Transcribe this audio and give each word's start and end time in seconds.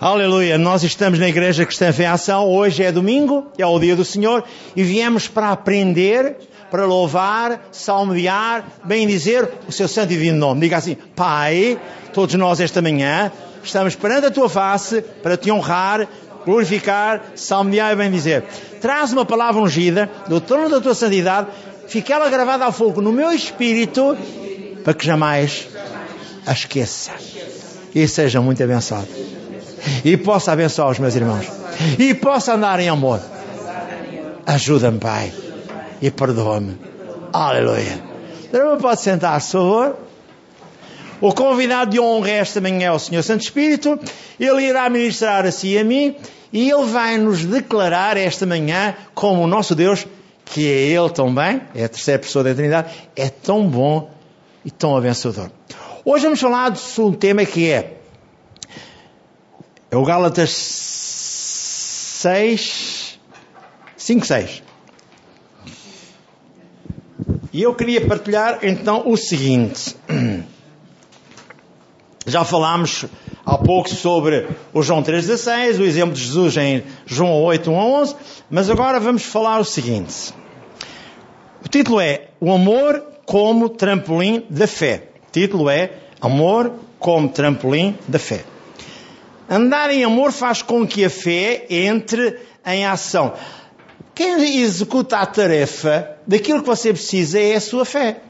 Aleluia, 0.00 0.56
nós 0.56 0.82
estamos 0.82 1.18
na 1.18 1.28
Igreja 1.28 1.66
Cristã 1.66 1.92
em 1.98 2.06
Ação, 2.06 2.48
hoje 2.48 2.82
é 2.82 2.90
domingo, 2.90 3.48
é 3.58 3.66
o 3.66 3.78
dia 3.78 3.94
do 3.94 4.02
Senhor, 4.02 4.42
e 4.74 4.82
viemos 4.82 5.28
para 5.28 5.50
aprender, 5.50 6.38
para 6.70 6.86
louvar, 6.86 7.68
salmodiar, 7.70 8.64
bem 8.82 9.06
dizer 9.06 9.46
o 9.68 9.72
seu 9.72 9.86
santo 9.86 10.14
e 10.14 10.16
divino 10.16 10.38
nome. 10.38 10.62
Diga 10.62 10.78
assim, 10.78 10.96
Pai, 11.14 11.78
todos 12.14 12.34
nós 12.36 12.60
esta 12.60 12.80
manhã 12.80 13.30
estamos 13.62 13.94
perante 13.94 14.28
a 14.28 14.30
tua 14.30 14.48
face 14.48 15.02
para 15.22 15.36
te 15.36 15.50
honrar, 15.50 16.08
glorificar, 16.46 17.32
salmodiar 17.34 17.92
e 17.92 17.96
bem 17.96 18.10
dizer. 18.10 18.42
Traz 18.80 19.12
uma 19.12 19.26
palavra 19.26 19.60
ungida 19.60 20.10
do 20.26 20.40
trono 20.40 20.70
da 20.70 20.80
tua 20.80 20.94
santidade, 20.94 21.48
fique 21.88 22.10
ela 22.10 22.30
gravada 22.30 22.64
ao 22.64 22.72
fogo 22.72 23.02
no 23.02 23.12
meu 23.12 23.30
espírito, 23.32 24.16
para 24.82 24.94
que 24.94 25.04
jamais 25.04 25.68
a 26.46 26.52
esqueça. 26.52 27.12
E 27.94 28.08
seja 28.08 28.40
muito 28.40 28.62
abençoado. 28.62 29.29
E 30.04 30.16
possa 30.16 30.52
abençoar 30.52 30.90
os 30.90 30.98
meus 30.98 31.14
irmãos. 31.14 31.46
E 31.98 32.14
possa 32.14 32.54
andar 32.54 32.80
em 32.80 32.88
amor. 32.88 33.20
Ajuda-me, 34.46 34.98
Pai. 34.98 35.32
E 36.00 36.10
perdoa-me. 36.10 36.78
Aleluia. 37.32 38.02
Não 38.52 38.78
pode 38.78 39.00
sentar, 39.00 39.40
por 39.40 39.46
favor. 39.46 39.96
O 41.20 41.32
convidado 41.34 41.90
de 41.90 42.00
honra 42.00 42.30
esta 42.30 42.60
manhã 42.60 42.88
é 42.88 42.92
o 42.92 42.98
Senhor 42.98 43.22
Santo 43.22 43.42
Espírito. 43.42 43.98
Ele 44.38 44.64
irá 44.64 44.88
ministrar 44.88 45.44
a 45.44 45.52
si 45.52 45.74
e 45.74 45.78
a 45.78 45.84
mim. 45.84 46.16
E 46.52 46.70
ele 46.70 46.86
vai 46.86 47.16
nos 47.18 47.44
declarar 47.44 48.16
esta 48.16 48.44
manhã 48.46 48.94
como 49.14 49.42
o 49.42 49.46
nosso 49.46 49.74
Deus, 49.74 50.06
que 50.44 50.66
é 50.66 50.88
Ele 50.88 51.10
também, 51.10 51.60
é 51.74 51.84
a 51.84 51.88
terceira 51.88 52.18
pessoa 52.18 52.42
da 52.42 52.52
Trindade, 52.52 52.90
é 53.14 53.28
tão 53.28 53.68
bom 53.68 54.10
e 54.64 54.70
tão 54.70 54.96
abençoador. 54.96 55.48
Hoje 56.04 56.24
vamos 56.24 56.40
falar 56.40 56.70
de 56.70 56.80
um 57.00 57.12
tema 57.12 57.44
que 57.44 57.70
é 57.70 57.99
é 59.90 59.96
o 59.96 60.04
Gálatas 60.04 60.50
6, 62.20 63.18
5, 63.96 64.26
6. 64.26 64.62
E 67.52 67.62
eu 67.62 67.74
queria 67.74 68.06
partilhar 68.06 68.60
então 68.62 69.02
o 69.06 69.16
seguinte. 69.16 69.96
Já 72.26 72.44
falámos 72.44 73.06
há 73.44 73.58
pouco 73.58 73.88
sobre 73.88 74.46
o 74.72 74.82
João 74.82 75.02
3,16, 75.02 75.80
o 75.80 75.84
exemplo 75.84 76.14
de 76.14 76.22
Jesus 76.22 76.56
em 76.56 76.84
João 77.06 77.42
8, 77.42 77.68
1 77.70 77.80
a 77.80 77.84
11, 77.84 78.16
mas 78.48 78.70
agora 78.70 79.00
vamos 79.00 79.24
falar 79.24 79.58
o 79.58 79.64
seguinte. 79.64 80.32
O 81.64 81.68
título 81.68 81.98
é 81.98 82.28
O 82.38 82.52
Amor 82.52 83.02
como 83.24 83.68
Trampolim 83.68 84.44
da 84.48 84.68
Fé. 84.68 85.08
O 85.28 85.32
título 85.32 85.68
é 85.68 85.90
Amor 86.20 86.72
como 87.00 87.28
Trampolim 87.28 87.98
da 88.06 88.18
Fé. 88.20 88.44
Andar 89.52 89.90
em 89.90 90.04
amor 90.04 90.30
faz 90.30 90.62
com 90.62 90.86
que 90.86 91.04
a 91.04 91.10
fé 91.10 91.66
entre 91.68 92.38
em 92.64 92.86
ação. 92.86 93.34
Quem 94.14 94.60
executa 94.60 95.18
a 95.18 95.26
tarefa 95.26 96.16
daquilo 96.24 96.60
que 96.60 96.68
você 96.68 96.92
precisa 96.92 97.40
é 97.40 97.56
a 97.56 97.60
sua 97.60 97.84
fé. 97.84 98.20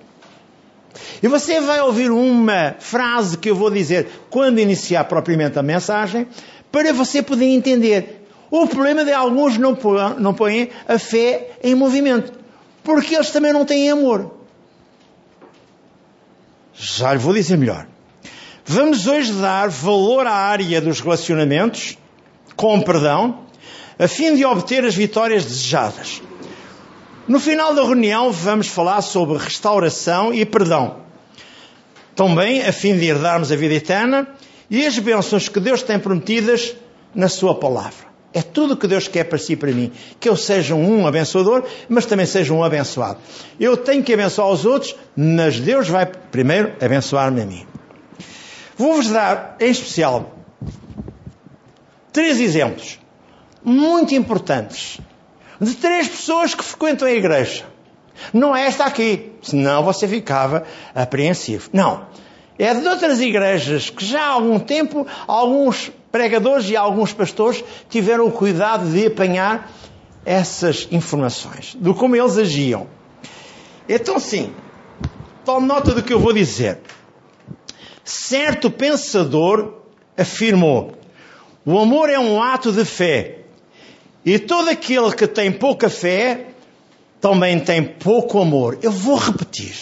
E 1.23 1.29
você 1.29 1.61
vai 1.61 1.79
ouvir 1.83 2.11
uma 2.11 2.75
frase 2.79 3.37
que 3.37 3.51
eu 3.51 3.55
vou 3.55 3.71
dizer 3.71 4.09
quando 4.31 4.61
iniciar 4.61 5.05
propriamente 5.05 5.59
a 5.59 5.63
mensagem, 5.63 6.27
para 6.73 6.91
você 6.95 7.23
poder 7.23 7.45
entender. 7.45 8.27
O 8.51 8.67
problema 8.67 9.05
de 9.05 9.13
alguns 9.13 9.59
não 9.59 9.75
põem, 9.75 10.15
não 10.19 10.33
põem 10.33 10.71
a 10.89 10.99
fé 10.99 11.51
em 11.63 11.75
movimento, 11.75 12.33
porque 12.83 13.15
eles 13.15 13.31
também 13.31 13.53
não 13.53 13.67
têm 13.67 13.91
amor. 13.91 14.35
Já 16.73 17.13
lhe 17.13 17.19
vou 17.19 17.35
dizer 17.35 17.59
melhor. 17.59 17.87
Vamos 18.73 19.09
hoje 19.09 19.33
dar 19.33 19.69
valor 19.69 20.29
à 20.29 20.33
área 20.33 20.81
dos 20.81 21.01
relacionamentos, 21.01 21.99
com 22.55 22.81
perdão, 22.81 23.41
a 23.99 24.07
fim 24.07 24.37
de 24.37 24.45
obter 24.45 24.85
as 24.85 24.95
vitórias 24.95 25.45
desejadas. 25.45 26.23
No 27.27 27.41
final 27.41 27.75
da 27.75 27.83
reunião, 27.83 28.31
vamos 28.31 28.69
falar 28.69 29.03
sobre 29.03 29.39
restauração 29.39 30.33
e 30.33 30.47
perdão. 30.47 30.99
Também 32.15 32.63
a 32.63 32.73
fim 32.73 32.97
de 32.97 33.07
herdarmos 33.07 33.51
a 33.51 33.57
vida 33.57 33.75
eterna 33.75 34.29
e 34.71 34.87
as 34.87 34.97
bênçãos 35.01 35.49
que 35.49 35.59
Deus 35.59 35.83
tem 35.83 35.99
prometidas 35.99 36.77
na 37.13 37.29
Sua 37.29 37.57
palavra. 37.57 38.07
É 38.33 38.41
tudo 38.41 38.75
o 38.75 38.77
que 38.77 38.87
Deus 38.87 39.09
quer 39.09 39.25
para 39.25 39.37
si 39.37 39.55
e 39.55 39.57
para 39.57 39.73
mim. 39.73 39.91
Que 40.21 40.29
eu 40.29 40.37
seja 40.37 40.77
um 40.77 41.09
abençoador, 41.09 41.65
mas 41.89 42.07
também 42.07 42.25
seja 42.25 42.55
um 42.55 42.63
abençoado. 42.63 43.19
Eu 43.59 43.77
tenho 43.77 44.05
que 44.05 44.15
abençoar 44.15 44.49
os 44.49 44.65
outros, 44.65 44.95
mas 45.17 45.59
Deus 45.59 45.89
vai 45.89 46.07
primeiro 46.07 46.73
abençoar-me 46.81 47.43
a 47.43 47.45
mim. 47.45 47.70
Vou-vos 48.81 49.11
dar, 49.11 49.57
em 49.61 49.71
especial, 49.71 50.35
três 52.11 52.41
exemplos 52.41 52.99
muito 53.63 54.15
importantes 54.15 54.99
de 55.61 55.75
três 55.75 56.09
pessoas 56.09 56.55
que 56.55 56.65
frequentam 56.65 57.07
a 57.07 57.13
igreja. 57.13 57.67
Não 58.33 58.57
é 58.57 58.67
esta 58.67 58.87
aqui, 58.87 59.33
senão 59.43 59.85
você 59.85 60.09
ficava 60.09 60.65
apreensivo. 60.95 61.69
Não. 61.75 62.07
É 62.59 62.73
de 62.73 62.89
outras 62.89 63.21
igrejas 63.21 63.91
que 63.91 64.03
já 64.03 64.23
há 64.23 64.29
algum 64.29 64.59
tempo 64.59 65.07
alguns 65.27 65.93
pregadores 66.11 66.71
e 66.71 66.75
alguns 66.75 67.13
pastores 67.13 67.63
tiveram 67.91 68.29
o 68.29 68.33
cuidado 68.33 68.91
de 68.91 69.09
apanhar 69.09 69.71
essas 70.25 70.89
informações, 70.91 71.77
de 71.79 71.93
como 71.93 72.17
eles 72.17 72.39
agiam. 72.39 72.87
Então, 73.87 74.19
sim, 74.19 74.55
tome 75.45 75.67
nota 75.67 75.93
do 75.93 76.03
que 76.03 76.15
eu 76.15 76.19
vou 76.19 76.33
dizer. 76.33 76.81
Certo 78.05 78.71
pensador 78.71 79.83
afirmou: 80.17 80.95
o 81.65 81.79
amor 81.79 82.09
é 82.09 82.19
um 82.19 82.43
ato 82.43 82.73
de 82.73 82.85
fé. 82.85 83.39
E 84.25 84.39
todo 84.39 84.69
aquele 84.69 85.13
que 85.13 85.27
tem 85.27 85.51
pouca 85.53 85.89
fé 85.89 86.47
também 87.21 87.61
tem 87.61 87.83
pouco 87.83 88.41
amor. 88.41 88.79
Eu 88.83 88.91
vou 88.91 89.17
repetir. 89.17 89.75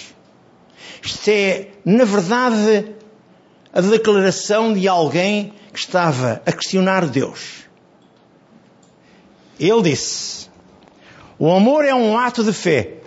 Isto 1.02 1.28
é, 1.30 1.68
na 1.84 2.04
verdade, 2.04 2.94
a 3.72 3.80
declaração 3.80 4.74
de 4.74 4.88
alguém 4.88 5.52
que 5.72 5.78
estava 5.78 6.42
a 6.44 6.52
questionar 6.52 7.06
Deus. 7.06 7.64
Ele 9.58 9.82
disse: 9.82 10.48
O 11.38 11.50
amor 11.50 11.84
é 11.84 11.94
um 11.94 12.18
ato 12.18 12.42
de 12.42 12.52
fé. 12.52 12.97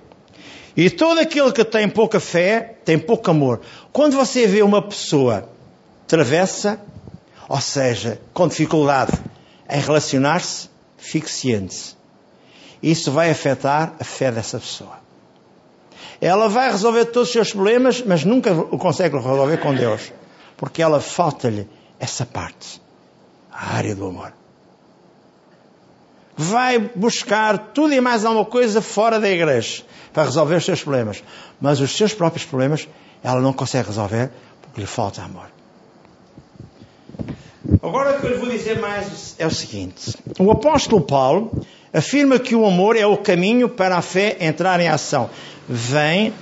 E 0.76 0.90
todo 0.90 1.20
aquele 1.20 1.52
que 1.52 1.66
tem 1.66 1.90
pouca 1.90 2.20
fé 2.20 2.76
tem 2.86 2.98
pouco 2.98 3.30
amor. 3.30 3.62
Quando 3.92 4.16
você 4.16 4.48
vê 4.48 4.62
uma 4.62 4.82
pessoa 4.82 5.50
travessa, 6.08 6.80
ou 7.48 7.60
seja, 7.60 8.20
com 8.34 8.48
dificuldade 8.48 9.14
em 9.70 9.80
relacionar-se, 9.80 10.70
fique 10.98 11.30
ciente. 11.30 11.98
Isso 12.82 13.12
vai 13.12 13.30
afetar 13.30 13.94
a 14.00 14.04
fé 14.04 14.32
dessa 14.32 14.60
pessoa. 14.60 15.00
Ela 16.20 16.48
vai 16.48 16.72
resolver 16.72 17.06
todos 17.06 17.30
os 17.30 17.34
seus 17.34 17.52
problemas, 17.52 18.02
mas 18.02 18.24
nunca 18.24 18.54
o 18.54 18.78
consegue 18.78 19.18
resolver 19.18 19.58
com 19.58 19.74
Deus. 19.74 20.14
Porque 20.56 20.82
ela 20.82 21.00
falta-lhe 21.02 21.68
essa 22.00 22.26
parte. 22.26 22.82
A 23.52 23.76
área 23.76 23.96
do 23.96 24.06
amor. 24.06 24.41
Vai 26.36 26.80
buscar 26.80 27.58
tudo 27.58 27.94
e 27.94 28.02
mais 28.02 28.26
alguma 28.26 28.46
coisa 28.46 28.82
fora 28.82 29.20
da 29.20 29.30
igreja 29.30 29.84
para 30.14 30.24
resolver 30.24 30.56
os 30.56 30.66
seus 30.66 30.82
problemas. 30.82 31.24
Mas 31.60 31.80
os 31.80 31.96
seus 31.96 32.14
próprios 32.14 32.46
problemas 32.46 32.88
ela 33.24 33.42
não 33.42 33.54
consegue 33.54 33.88
resolver 33.88 34.32
porque 34.62 34.82
lhe 34.82 34.88
falta 34.88 35.22
amor. 35.22 35.48
Agora 37.82 38.18
o 38.18 38.20
que 38.20 38.28
eu 38.28 38.32
lhe 38.32 38.38
vou 38.38 38.50
dizer 38.50 38.80
mais 38.80 39.36
é 39.38 39.46
o 39.46 39.52
seguinte: 39.52 40.18
o 40.40 40.52
apóstolo 40.52 41.02
Paulo 41.02 41.52
afirma 41.94 42.40
que 42.40 42.56
o 42.56 42.66
amor 42.66 42.96
é 42.96 43.06
o 43.06 43.18
caminho 43.18 43.70
para 43.70 43.98
a 43.98 44.02
fé 44.02 44.38
entrar 44.40 44.80
em 44.80 44.88
ação. 44.88 45.30
Vem 45.68 46.34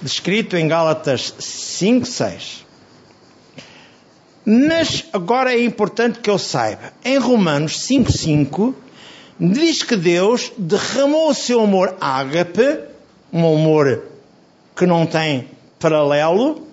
descrito 0.00 0.56
em 0.56 0.66
Gálatas 0.66 1.34
5, 1.38 2.06
6. 2.06 2.66
Mas 4.44 5.04
agora 5.12 5.54
é 5.54 5.64
importante 5.64 6.18
que 6.18 6.28
eu 6.28 6.38
saiba, 6.38 6.92
em 7.04 7.16
Romanos 7.16 7.80
5, 7.82 8.10
5, 8.10 8.74
diz 9.50 9.82
que 9.82 9.96
Deus 9.96 10.52
derramou 10.56 11.30
o 11.30 11.34
seu 11.34 11.60
amor 11.60 11.96
ágape, 12.00 12.78
um 13.32 13.44
amor 13.44 14.04
que 14.76 14.86
não 14.86 15.04
tem 15.04 15.48
paralelo, 15.80 16.68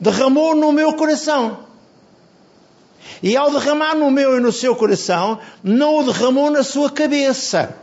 derramou 0.00 0.56
no 0.56 0.72
meu 0.72 0.94
coração. 0.94 1.60
E 3.22 3.36
ao 3.36 3.50
derramar 3.50 3.94
no 3.94 4.10
meu 4.10 4.36
e 4.36 4.40
no 4.40 4.50
seu 4.50 4.74
coração, 4.74 5.38
não 5.62 5.98
o 5.98 6.02
derramou 6.02 6.50
na 6.50 6.64
sua 6.64 6.90
cabeça. 6.90 7.76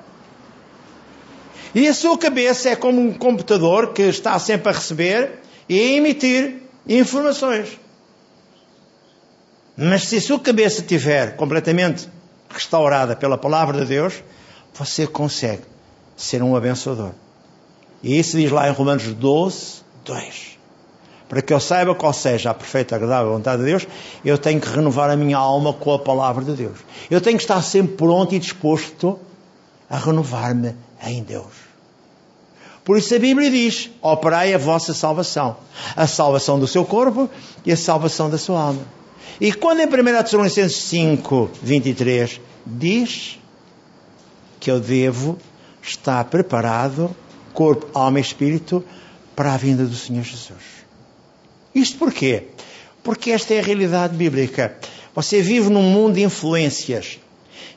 E 1.73 1.88
a 1.88 1.94
sua 1.94 2.18
cabeça 2.18 2.69
é 2.69 2.75
como 2.75 3.00
um 3.00 3.13
computador 3.13 3.94
que 3.94 4.01
está 4.01 4.38
sempre 4.39 4.69
a 4.69 4.73
receber 4.73 5.39
e 5.69 5.80
a 5.80 5.83
emitir 5.97 6.63
informações. 6.88 7.80
Mas 9.77 10.03
se 10.03 10.18
a 10.18 10.21
sua 10.21 10.39
cabeça 10.39 10.81
estiver 10.81 11.35
completamente 11.35 12.09
restaurada 12.49 13.15
pela 13.15 13.38
palavra 13.38 13.79
de 13.81 13.85
Deus, 13.85 14.23
você 14.73 15.07
consegue 15.07 15.63
ser 16.15 16.41
um 16.41 16.55
abençoador. 16.55 17.11
E 18.01 18.17
isso 18.17 18.38
diz 18.38 18.51
lá 18.51 18.67
em 18.67 18.71
Romanos 18.71 19.03
12, 19.13 19.81
2. 20.05 20.57
para 21.27 21.41
que 21.41 21.53
eu 21.53 21.59
saiba 21.59 21.94
qual 21.94 22.13
seja 22.13 22.51
a 22.51 22.53
perfeita, 22.53 22.95
agradável 22.95 23.33
vontade 23.33 23.63
de 23.63 23.69
Deus, 23.69 23.88
eu 24.23 24.38
tenho 24.38 24.61
que 24.61 24.69
renovar 24.69 25.09
a 25.09 25.15
minha 25.15 25.38
alma 25.38 25.73
com 25.73 25.94
a 25.94 25.99
palavra 25.99 26.44
de 26.44 26.53
Deus. 26.53 26.77
Eu 27.09 27.19
tenho 27.19 27.38
que 27.38 27.44
estar 27.44 27.61
sempre 27.61 27.95
pronto 27.95 28.33
e 28.33 28.39
disposto 28.39 29.19
a 29.89 29.97
renovar-me 29.97 30.75
em 31.03 31.23
Deus. 31.23 31.67
Por 32.85 32.97
isso 32.97 33.13
a 33.13 33.19
Bíblia 33.19 33.51
diz: 33.51 33.89
operai 34.01 34.53
a 34.53 34.57
vossa 34.57 34.94
salvação, 34.94 35.57
a 35.95 36.07
salvação 36.07 36.57
do 36.57 36.67
seu 36.67 36.85
corpo 36.85 37.29
e 37.65 37.71
a 37.71 37.77
salvação 37.77 38.29
da 38.29 38.38
sua 38.38 38.61
alma. 38.61 38.96
E 39.39 39.51
quando 39.54 39.81
em 39.81 39.86
1 39.86 40.24
Tessalonicenses 40.24 40.78
5, 40.78 41.51
23 41.62 42.42
diz 42.66 43.39
que 44.60 44.72
eu 44.72 44.80
devo 44.80 45.38
estar 45.81 46.24
preparado, 46.25 47.16
corpo, 47.54 47.88
alma 47.94 48.19
e 48.19 48.22
espírito, 48.22 48.84
para 49.36 49.54
a 49.54 49.57
vinda 49.57 49.86
do 49.86 49.95
Senhor 49.95 50.24
Jesus. 50.24 50.63
Isto 51.74 52.00
porquê? 52.00 52.48
Porque 53.04 53.31
esta 53.31 53.54
é 53.54 53.60
a 53.60 53.63
realidade 53.63 54.18
bíblica. 54.18 54.75
Você 55.13 55.42
vive 55.42 55.69
num 55.69 55.83
mundo 55.83 56.16
de 56.16 56.24
influências 56.24 57.19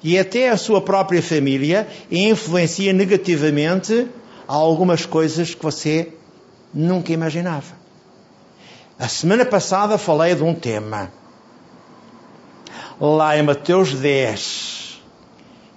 e 0.03 0.19
até 0.19 0.49
a 0.49 0.56
sua 0.56 0.81
própria 0.81 1.23
família 1.23 1.87
influencia 2.11 2.93
negativamente 2.93 4.09
algumas 4.49 5.05
coisas 5.05 5.55
que 5.55 5.63
você 5.63 6.09
nunca 6.73 7.13
imaginava. 7.13 7.79
A 8.99 9.09
semana 9.09 9.45
passada 9.45 9.99
falei 9.99 10.35
de 10.35 10.43
um 10.43 10.55
tema. 10.55 11.19
Lá 13.00 13.38
em 13.38 13.43
Mateus 13.43 13.94
10, 13.94 15.00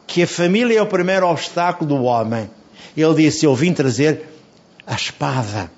que 0.05 0.23
a 0.23 0.27
família 0.27 0.77
é 0.77 0.81
o 0.81 0.87
primeiro 0.87 1.25
obstáculo 1.25 1.87
do 1.87 2.03
homem. 2.03 2.49
Ele 2.97 3.13
disse: 3.15 3.45
Eu 3.45 3.55
vim 3.55 3.73
trazer 3.73 4.23
a 4.85 4.93
espada. 4.93 5.71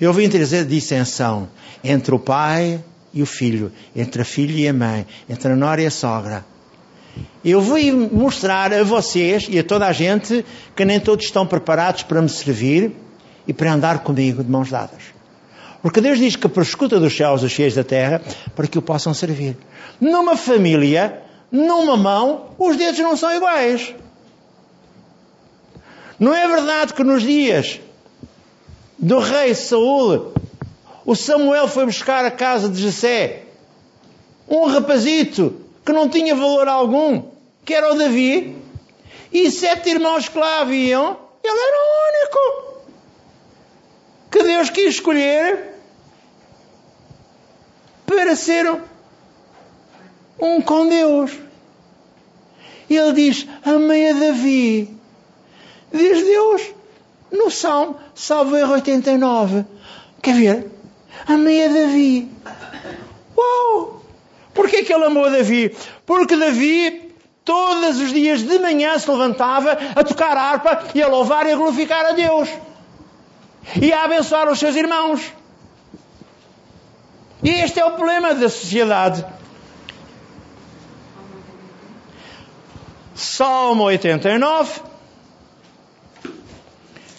Eu 0.00 0.10
vim 0.14 0.26
trazer 0.26 0.64
dissensão 0.64 1.50
entre 1.84 2.14
o 2.14 2.18
pai 2.18 2.82
e 3.12 3.22
o 3.22 3.26
filho, 3.26 3.70
entre 3.94 4.22
a 4.22 4.24
filha 4.24 4.58
e 4.58 4.68
a 4.68 4.72
mãe, 4.72 5.06
entre 5.28 5.52
a 5.52 5.56
nora 5.56 5.82
e 5.82 5.86
a 5.86 5.90
sogra. 5.90 6.44
Eu 7.44 7.60
vou 7.60 7.78
mostrar 8.10 8.72
a 8.72 8.82
vocês 8.82 9.46
e 9.50 9.58
a 9.58 9.64
toda 9.64 9.86
a 9.86 9.92
gente 9.92 10.44
que 10.74 10.84
nem 10.86 10.98
todos 10.98 11.26
estão 11.26 11.46
preparados 11.46 12.04
para 12.04 12.22
me 12.22 12.28
servir 12.30 12.92
e 13.46 13.52
para 13.52 13.72
andar 13.72 13.98
comigo 13.98 14.42
de 14.42 14.50
mãos 14.50 14.70
dadas. 14.70 15.15
Porque 15.86 16.00
Deus 16.00 16.18
diz 16.18 16.34
que 16.34 16.48
perscuta 16.48 16.98
dos 16.98 17.16
céus 17.16 17.44
os 17.44 17.52
cheios 17.52 17.72
da 17.72 17.84
terra 17.84 18.20
para 18.56 18.66
que 18.66 18.76
o 18.76 18.82
possam 18.82 19.14
servir. 19.14 19.56
Numa 20.00 20.36
família, 20.36 21.22
numa 21.48 21.96
mão, 21.96 22.50
os 22.58 22.76
dedos 22.76 22.98
não 22.98 23.16
são 23.16 23.32
iguais. 23.32 23.94
Não 26.18 26.34
é 26.34 26.48
verdade 26.48 26.92
que 26.92 27.04
nos 27.04 27.22
dias 27.22 27.78
do 28.98 29.20
rei 29.20 29.54
Saúl, 29.54 30.32
o 31.04 31.14
Samuel 31.14 31.68
foi 31.68 31.86
buscar 31.86 32.24
a 32.24 32.32
casa 32.32 32.68
de 32.68 32.82
Jessé, 32.82 33.44
um 34.48 34.66
rapazito 34.66 35.54
que 35.84 35.92
não 35.92 36.08
tinha 36.08 36.34
valor 36.34 36.66
algum, 36.66 37.22
que 37.64 37.72
era 37.72 37.92
o 37.92 37.96
Davi, 37.96 38.56
e 39.32 39.52
sete 39.52 39.90
irmãos 39.90 40.28
que 40.28 40.36
lá 40.36 40.62
haviam, 40.62 41.16
ele 41.44 41.60
era 41.60 41.76
o 41.76 41.94
único 42.10 42.76
que 44.32 44.42
Deus 44.42 44.68
quis 44.68 44.94
escolher 44.94 45.75
para 48.06 48.36
ser 48.36 48.80
um 50.38 50.60
com 50.60 50.88
Deus. 50.88 51.32
Ele 52.88 53.12
diz: 53.12 53.46
Amei 53.64 54.10
a 54.10 54.12
Davi. 54.12 54.96
Diz 55.92 56.24
Deus 56.24 56.62
no 57.30 57.50
Salmo, 57.50 57.96
salvo 58.14 58.56
erro 58.56 58.74
89. 58.74 59.64
Quer 60.22 60.34
ver? 60.34 60.70
Amei 61.26 61.64
a 61.64 61.68
Davi. 61.68 62.30
Uau! 63.36 64.02
Porquê 64.54 64.82
que 64.82 64.92
ele 64.92 65.04
amou 65.04 65.30
Davi? 65.30 65.76
Porque 66.06 66.36
Davi, 66.36 67.12
todos 67.44 68.00
os 68.00 68.12
dias 68.12 68.42
de 68.42 68.58
manhã, 68.58 68.98
se 68.98 69.10
levantava 69.10 69.72
a 69.94 70.04
tocar 70.04 70.36
harpa 70.36 70.84
e 70.94 71.02
a 71.02 71.08
louvar 71.08 71.46
e 71.46 71.52
a 71.52 71.56
glorificar 71.56 72.06
a 72.06 72.12
Deus. 72.12 72.48
E 73.80 73.92
a 73.92 74.04
abençoar 74.04 74.48
os 74.48 74.58
seus 74.58 74.76
irmãos. 74.76 75.20
E 77.46 77.50
este 77.60 77.78
é 77.78 77.84
o 77.84 77.92
problema 77.92 78.34
da 78.34 78.48
sociedade. 78.48 79.24
Salmo 83.14 83.84
89. 83.84 84.80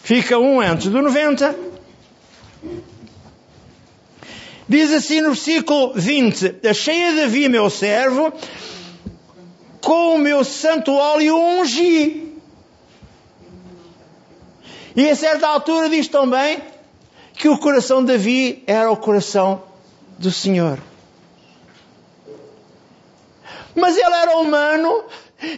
Fica 0.03 0.37
um 0.37 0.59
antes 0.59 0.89
do 0.89 1.01
90. 1.01 1.55
Diz 4.67 4.91
assim 4.91 5.21
no 5.21 5.29
versículo 5.29 5.93
20: 5.93 6.57
Achei 6.69 7.07
a 7.07 7.11
Davi, 7.21 7.47
meu 7.47 7.69
servo, 7.69 8.33
com 9.79 10.15
o 10.15 10.17
meu 10.17 10.43
santo 10.43 10.91
óleo 10.91 11.37
ungi. 11.37 12.37
E 14.93 15.09
a 15.09 15.15
certa 15.15 15.47
altura 15.47 15.87
diz 15.87 16.09
também 16.09 16.61
que 17.33 17.47
o 17.47 17.57
coração 17.57 18.03
de 18.03 18.11
Davi 18.11 18.63
era 18.67 18.91
o 18.91 18.97
coração 18.97 19.66
do 20.17 20.31
Senhor. 20.31 20.79
Mas 23.75 23.95
ele 23.95 24.15
era 24.15 24.37
humano 24.37 25.03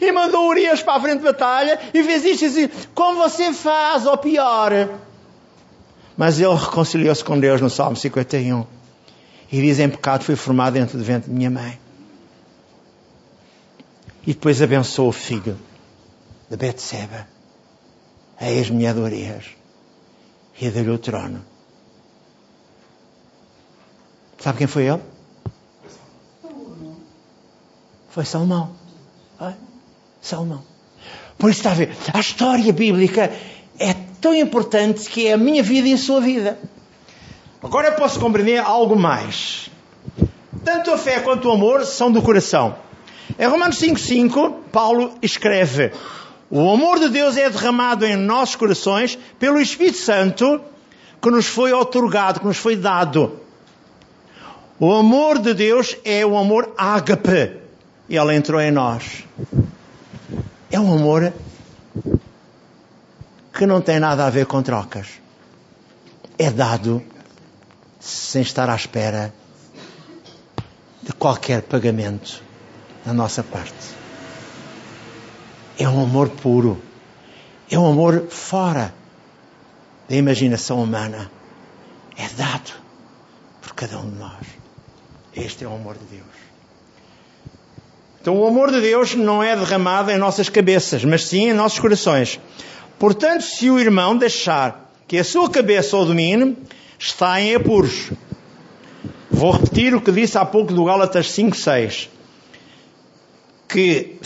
e 0.01 0.11
mandou 0.11 0.49
Urias 0.49 0.83
para 0.83 0.95
a 0.95 1.01
frente 1.01 1.19
de 1.19 1.23
batalha 1.23 1.79
e 1.93 2.03
fez 2.03 2.25
isto 2.25 2.45
assim, 2.45 2.69
como 2.93 3.17
você 3.17 3.53
faz, 3.53 4.05
ou 4.05 4.17
pior. 4.17 4.71
Mas 6.17 6.39
ele 6.39 6.53
reconciliou-se 6.53 7.23
com 7.23 7.39
Deus 7.39 7.61
no 7.61 7.69
Salmo 7.69 7.95
51. 7.95 8.65
E 9.51 9.61
diz: 9.61 9.79
Em 9.79 9.89
pecado 9.89 10.23
fui 10.23 10.35
formado 10.35 10.73
dentro 10.73 10.97
do 10.97 11.03
ventre 11.03 11.29
de 11.29 11.35
minha 11.35 11.49
mãe. 11.49 11.79
E 14.27 14.33
depois 14.33 14.61
abençoou 14.61 15.09
o 15.09 15.13
filho 15.13 15.57
de 16.49 16.57
Betseba, 16.57 17.25
a 18.37 18.51
ex-mulher 18.51 18.93
de 18.93 18.99
Urias, 18.99 19.45
e 20.59 20.69
deu-lhe 20.69 20.91
o 20.91 20.97
trono. 20.97 21.43
Sabe 24.39 24.57
quem 24.57 24.67
foi 24.67 24.85
ele? 24.85 25.01
Foi 28.09 28.25
Salomão. 28.25 28.71
Salomão. 30.21 30.63
Por 31.37 31.49
isso 31.49 31.59
está 31.59 31.71
a 31.71 31.73
ver, 31.73 31.95
a 32.13 32.19
história 32.19 32.73
bíblica 32.73 33.31
é 33.79 33.93
tão 34.19 34.35
importante 34.35 35.09
que 35.09 35.27
é 35.27 35.33
a 35.33 35.37
minha 35.37 35.63
vida 35.63 35.87
e 35.87 35.93
a 35.93 35.97
sua 35.97 36.19
vida. 36.19 36.59
Agora 37.63 37.87
eu 37.87 37.93
posso 37.93 38.19
compreender 38.19 38.57
algo 38.57 38.95
mais. 38.97 39.69
Tanto 40.63 40.91
a 40.91 40.97
fé 40.97 41.19
quanto 41.21 41.47
o 41.47 41.51
amor 41.51 41.85
são 41.85 42.11
do 42.11 42.21
coração. 42.21 42.75
Em 43.37 43.47
Romanos 43.47 43.77
5,5, 43.77 44.53
Paulo 44.71 45.13
escreve: 45.21 45.91
O 46.49 46.69
amor 46.69 46.99
de 46.99 47.09
Deus 47.09 47.37
é 47.37 47.49
derramado 47.49 48.05
em 48.05 48.17
nossos 48.17 48.55
corações 48.55 49.17
pelo 49.39 49.61
Espírito 49.61 49.97
Santo 49.97 50.61
que 51.21 51.29
nos 51.29 51.45
foi 51.45 51.71
otorgado, 51.71 52.41
que 52.41 52.45
nos 52.45 52.57
foi 52.57 52.75
dado. 52.75 53.39
O 54.79 54.93
amor 54.93 55.39
de 55.39 55.53
Deus 55.53 55.97
é 56.05 56.25
o 56.25 56.37
amor 56.37 56.73
ágape. 56.77 57.59
E 58.07 58.15
ele 58.15 58.33
entrou 58.33 58.61
em 58.61 58.71
nós. 58.71 59.25
É 60.71 60.79
um 60.79 60.93
amor 60.93 61.33
que 63.53 63.65
não 63.65 63.81
tem 63.81 63.99
nada 63.99 64.25
a 64.25 64.29
ver 64.29 64.45
com 64.45 64.63
trocas. 64.63 65.07
É 66.37 66.49
dado 66.49 67.03
sem 67.99 68.41
estar 68.41 68.69
à 68.69 68.75
espera 68.75 69.33
de 71.03 71.11
qualquer 71.11 71.63
pagamento 71.63 72.41
da 73.05 73.11
nossa 73.11 73.43
parte. 73.43 73.73
É 75.77 75.89
um 75.89 76.01
amor 76.01 76.29
puro. 76.29 76.81
É 77.69 77.77
um 77.77 77.85
amor 77.85 78.27
fora 78.29 78.93
da 80.07 80.15
imaginação 80.15 80.81
humana. 80.81 81.29
É 82.15 82.29
dado 82.29 82.71
por 83.61 83.73
cada 83.73 83.99
um 83.99 84.09
de 84.09 84.17
nós. 84.17 84.58
Este 85.39 85.63
é 85.63 85.67
o 85.67 85.73
amor 85.73 85.95
de 85.97 86.05
Deus. 86.05 86.49
Então, 88.21 88.35
o 88.37 88.45
amor 88.45 88.71
de 88.71 88.81
Deus 88.81 89.15
não 89.15 89.41
é 89.41 89.55
derramado 89.55 90.11
em 90.11 90.17
nossas 90.17 90.49
cabeças, 90.49 91.05
mas 91.05 91.23
sim 91.23 91.49
em 91.49 91.53
nossos 91.53 91.79
corações. 91.79 92.39
Portanto, 92.97 93.43
se 93.43 93.69
o 93.69 93.79
irmão 93.79 94.17
deixar 94.17 94.91
que 95.07 95.17
a 95.17 95.23
sua 95.23 95.49
cabeça 95.49 95.95
o 95.97 96.05
domine, 96.05 96.57
está 96.99 97.39
em 97.41 97.55
apuros. 97.55 98.11
Vou 99.31 99.51
repetir 99.51 99.95
o 99.95 100.01
que 100.01 100.11
disse 100.11 100.37
há 100.37 100.45
pouco 100.45 100.73
do 100.73 100.83
Gálatas 100.83 101.31
5, 101.31 101.55
6. 101.55 102.09
Que 103.67 104.17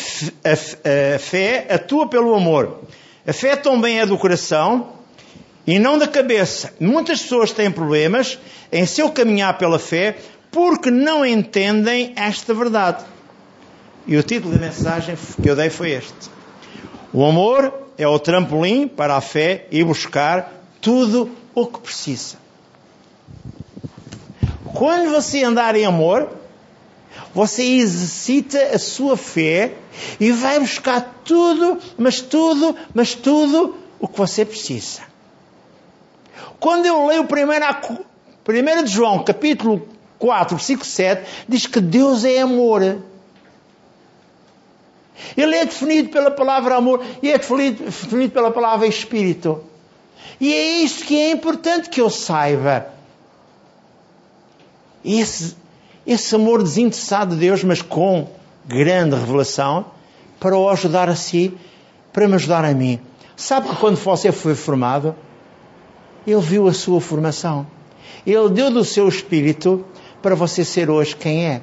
a, 0.44 1.20
fé 1.20 1.68
atua 1.70 2.08
pelo 2.08 2.34
amor. 2.34 2.82
A 3.26 3.32
fé 3.32 3.56
também 3.56 4.00
é 4.00 4.06
do 4.06 4.18
coração 4.18 4.94
e 5.68 5.78
não 5.78 5.98
da 5.98 6.08
cabeça. 6.08 6.74
Muitas 6.80 7.22
pessoas 7.22 7.52
têm 7.52 7.70
problemas 7.70 8.40
em 8.72 8.86
seu 8.86 9.12
caminhar 9.12 9.58
pela 9.58 9.78
fé 9.78 10.18
porque 10.54 10.92
não 10.92 11.26
entendem 11.26 12.14
esta 12.16 12.54
verdade. 12.54 13.04
E 14.06 14.16
o 14.16 14.24
título 14.24 14.54
da 14.54 14.60
mensagem 14.60 15.18
que 15.42 15.50
eu 15.50 15.56
dei 15.56 15.70
foi 15.70 15.92
este: 15.92 16.30
O 17.12 17.26
amor 17.26 17.74
é 17.98 18.08
o 18.08 18.20
trampolim 18.20 18.88
para 18.88 19.16
a 19.16 19.22
fé 19.22 19.66
e 19.72 19.84
buscar 19.84 20.54
tudo 20.80 21.30
o 21.56 21.66
que 21.66 21.80
precisa. 21.80 22.38
Quando 24.74 25.12
você 25.12 25.44
andar 25.44 25.76
em 25.76 25.86
amor, 25.86 26.30
você 27.34 27.64
exercita 27.64 28.60
a 28.76 28.80
sua 28.80 29.18
fé 29.18 29.74
e 30.20 30.32
vai 30.32 30.60
buscar 30.60 31.22
tudo, 31.26 31.80
mas 31.98 32.22
tudo, 32.22 32.76
mas 32.94 33.16
tudo 33.16 33.76
o 34.00 34.08
que 34.08 34.18
você 34.18 34.46
precisa. 34.46 35.02
Quando 36.60 36.86
eu 36.86 37.08
leio 37.08 37.24
1 37.24 38.84
de 38.84 38.92
João, 38.92 39.24
capítulo 39.24 39.93
4, 40.24 40.56
versículo 40.56 40.86
7, 40.86 41.22
diz 41.50 41.68
que 41.68 41.82
Deus 41.82 42.24
é 42.24 42.40
amor. 42.40 42.82
Ele 45.36 45.54
é 45.54 45.66
definido 45.66 46.08
pela 46.08 46.32
palavra 46.32 46.78
amor 46.78 47.04
e 47.22 47.30
é 47.30 47.38
definido, 47.38 47.84
definido 47.84 48.32
pela 48.32 48.50
palavra 48.50 48.88
espírito. 48.88 49.62
E 50.40 50.54
é 50.54 50.82
isto 50.82 51.04
que 51.04 51.20
é 51.20 51.32
importante 51.32 51.90
que 51.90 52.00
eu 52.00 52.10
saiba. 52.10 52.88
Esse, 55.04 55.58
esse 56.08 56.34
amor 56.34 56.64
desinteressado 56.64 57.36
de 57.36 57.42
Deus, 57.42 57.62
mas 57.62 57.82
com 57.82 58.30
grande 58.66 59.18
revelação, 59.18 59.88
para 60.40 60.58
o 60.58 60.70
ajudar 60.70 61.10
a 61.10 61.18
si, 61.18 61.54
para 62.14 62.30
me 62.30 62.36
ajudar 62.36 62.64
a 62.64 62.74
mim. 62.74 62.98
Sabe 63.36 63.68
que 63.68 63.76
quando 63.76 63.98
você 63.98 64.32
foi 64.32 64.56
formado, 64.56 65.14
ele 66.26 66.40
viu 66.40 66.66
a 66.70 66.74
sua 66.74 67.02
formação. 67.02 67.68
Ele 68.26 68.48
deu 68.48 68.72
do 68.72 68.86
seu 68.86 69.06
espírito 69.10 69.84
para 70.24 70.34
você 70.34 70.66
ser 70.66 70.90
hoje 70.90 71.16
quem 71.16 71.46
é. 71.46 71.62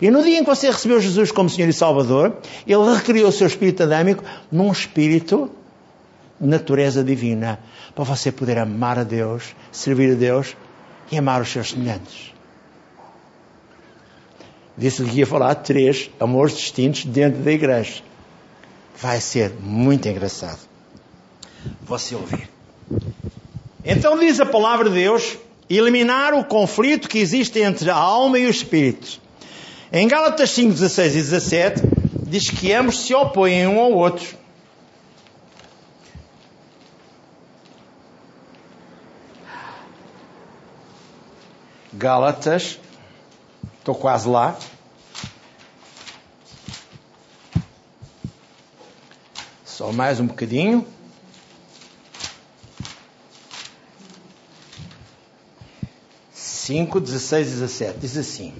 E 0.00 0.10
no 0.10 0.22
dia 0.22 0.38
em 0.38 0.44
que 0.44 0.46
você 0.46 0.68
recebeu 0.68 1.00
Jesus 1.00 1.32
como 1.32 1.48
Senhor 1.48 1.68
e 1.68 1.72
Salvador, 1.72 2.36
Ele 2.66 2.94
recriou 2.94 3.28
o 3.28 3.32
seu 3.32 3.46
espírito 3.46 3.82
adâmico 3.82 4.22
num 4.52 4.70
espírito 4.70 5.50
de 6.40 6.46
natureza 6.46 7.02
divina, 7.02 7.58
para 7.94 8.04
você 8.04 8.30
poder 8.30 8.58
amar 8.58 8.98
a 8.98 9.04
Deus, 9.04 9.56
servir 9.72 10.12
a 10.12 10.14
Deus 10.14 10.56
e 11.10 11.18
amar 11.18 11.40
os 11.40 11.48
seus 11.48 11.70
semelhantes. 11.70 12.32
Disse-lhe 14.76 15.10
que 15.10 15.18
ia 15.18 15.26
falar 15.26 15.54
três 15.56 16.10
amores 16.20 16.56
distintos 16.56 17.04
dentro 17.04 17.40
da 17.42 17.52
igreja. 17.52 18.02
Vai 19.00 19.20
ser 19.20 19.52
muito 19.60 20.06
engraçado 20.08 20.60
você 21.82 22.14
ouvir. 22.14 22.48
Então 23.84 24.18
diz 24.18 24.40
a 24.40 24.46
palavra 24.46 24.88
de 24.88 24.96
Deus: 24.96 25.36
eliminar 25.68 26.34
o 26.34 26.44
conflito 26.44 27.08
que 27.08 27.18
existe 27.18 27.60
entre 27.60 27.90
a 27.90 27.96
alma 27.96 28.38
e 28.38 28.46
o 28.46 28.50
espírito. 28.50 29.20
Em 29.92 30.08
Gálatas 30.08 30.50
5, 30.50 30.72
16 30.72 31.12
e 31.12 31.16
17, 31.16 31.82
diz 32.26 32.50
que 32.50 32.72
ambos 32.72 32.98
se 32.98 33.14
opõem 33.14 33.66
um 33.66 33.78
ao 33.78 33.92
outro. 33.92 34.36
Gálatas, 41.92 42.80
estou 43.78 43.94
quase 43.94 44.28
lá. 44.28 44.58
Só 49.64 49.92
mais 49.92 50.18
um 50.18 50.26
bocadinho. 50.26 50.93
5, 56.64 56.98
16 56.98 57.46
e 57.46 57.50
17. 57.50 57.98
Diz 58.00 58.16
assim: 58.16 58.54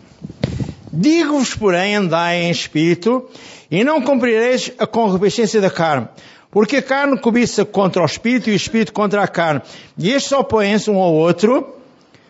Digo-vos, 0.92 1.54
porém, 1.54 1.96
andai 1.96 2.42
em 2.42 2.50
espírito, 2.50 3.26
e 3.70 3.82
não 3.82 4.02
cumprireis 4.02 4.70
a 4.78 4.86
concupiscência 4.86 5.58
da 5.58 5.70
carne. 5.70 6.06
Porque 6.50 6.76
a 6.76 6.82
carne 6.82 7.18
cobiça 7.18 7.64
contra 7.64 8.02
o 8.02 8.04
espírito 8.04 8.50
e 8.50 8.52
o 8.52 8.56
espírito 8.56 8.92
contra 8.92 9.22
a 9.22 9.26
carne. 9.26 9.62
E 9.96 10.12
estes 10.12 10.32
opõem-se 10.32 10.90
um 10.90 10.98
ao 10.98 11.14
outro, 11.14 11.76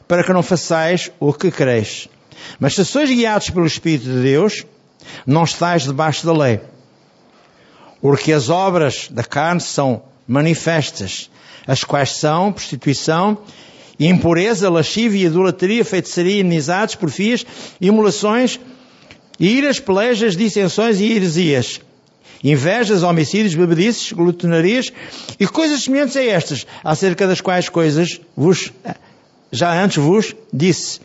para 0.06 0.22
que 0.22 0.32
não 0.32 0.44
façais 0.44 1.10
o 1.18 1.32
que 1.32 1.50
quereis. 1.50 2.08
Mas 2.60 2.74
se 2.74 2.84
sois 2.84 3.10
guiados 3.10 3.50
pelo 3.50 3.66
Espírito 3.66 4.04
de 4.04 4.22
Deus, 4.22 4.64
não 5.26 5.42
estáis 5.42 5.82
debaixo 5.82 6.24
da 6.24 6.32
lei. 6.32 6.60
Porque 8.00 8.32
as 8.32 8.48
obras 8.48 9.08
da 9.10 9.24
carne 9.24 9.60
são 9.60 10.04
manifestas, 10.26 11.30
as 11.66 11.82
quais 11.82 12.10
são 12.10 12.52
prostituição, 12.52 13.38
impureza, 13.98 14.68
lascívia, 14.68 15.26
idolatria, 15.26 15.84
feitiçaria, 15.84 16.40
inimizades, 16.40 16.94
porfias, 16.94 17.44
imolações, 17.80 18.58
iras, 19.38 19.80
pelejas, 19.80 20.36
dissensões 20.36 21.00
e 21.00 21.12
heresias, 21.12 21.80
invejas, 22.42 23.02
homicídios, 23.02 23.54
bebedices, 23.54 24.12
glutonarias 24.12 24.92
e 25.38 25.46
coisas 25.46 25.82
semelhantes 25.82 26.16
a 26.16 26.22
estas, 26.22 26.66
acerca 26.82 27.26
das 27.26 27.40
quais 27.40 27.68
coisas 27.68 28.20
vos, 28.36 28.72
já 29.50 29.72
antes 29.82 29.98
vos 29.98 30.34
disse, 30.52 31.00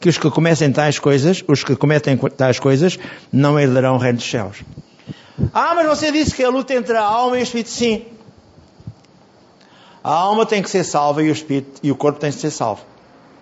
que 0.00 0.08
os 0.08 0.16
que 0.16 0.28
tais 0.72 0.98
coisas, 0.98 1.44
os 1.46 1.62
que 1.62 1.76
cometem 1.76 2.16
tais 2.36 2.58
coisas, 2.58 2.98
não 3.30 3.60
herdarão 3.60 3.96
o 3.96 3.98
reino 3.98 4.16
dos 4.16 4.28
céus. 4.28 4.56
Ah, 5.52 5.74
mas 5.74 5.86
você 5.86 6.10
disse 6.10 6.34
que 6.34 6.42
a 6.42 6.48
luta 6.48 6.74
entre 6.74 6.96
a 6.96 7.02
alma 7.02 7.36
e 7.36 7.40
o 7.40 7.42
espírito, 7.42 7.70
sim. 7.70 8.02
A 10.02 10.12
alma 10.12 10.46
tem 10.46 10.62
que 10.62 10.70
ser 10.70 10.84
salva 10.84 11.22
e 11.22 11.28
o 11.28 11.32
espírito 11.32 11.80
e 11.82 11.92
o 11.92 11.96
corpo 11.96 12.18
tem 12.18 12.32
que 12.32 12.38
ser 12.38 12.50
salvo. 12.50 12.82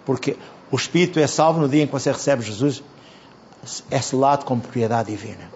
Porque 0.04 0.36
o 0.70 0.76
espírito 0.76 1.18
é 1.20 1.26
salvo 1.26 1.60
no 1.60 1.68
dia 1.68 1.82
em 1.82 1.86
que 1.86 1.92
você 1.92 2.10
recebe 2.10 2.42
Jesus, 2.42 2.82
é 3.90 4.00
selado 4.00 4.44
com 4.44 4.58
propriedade 4.58 5.10
divina. 5.10 5.50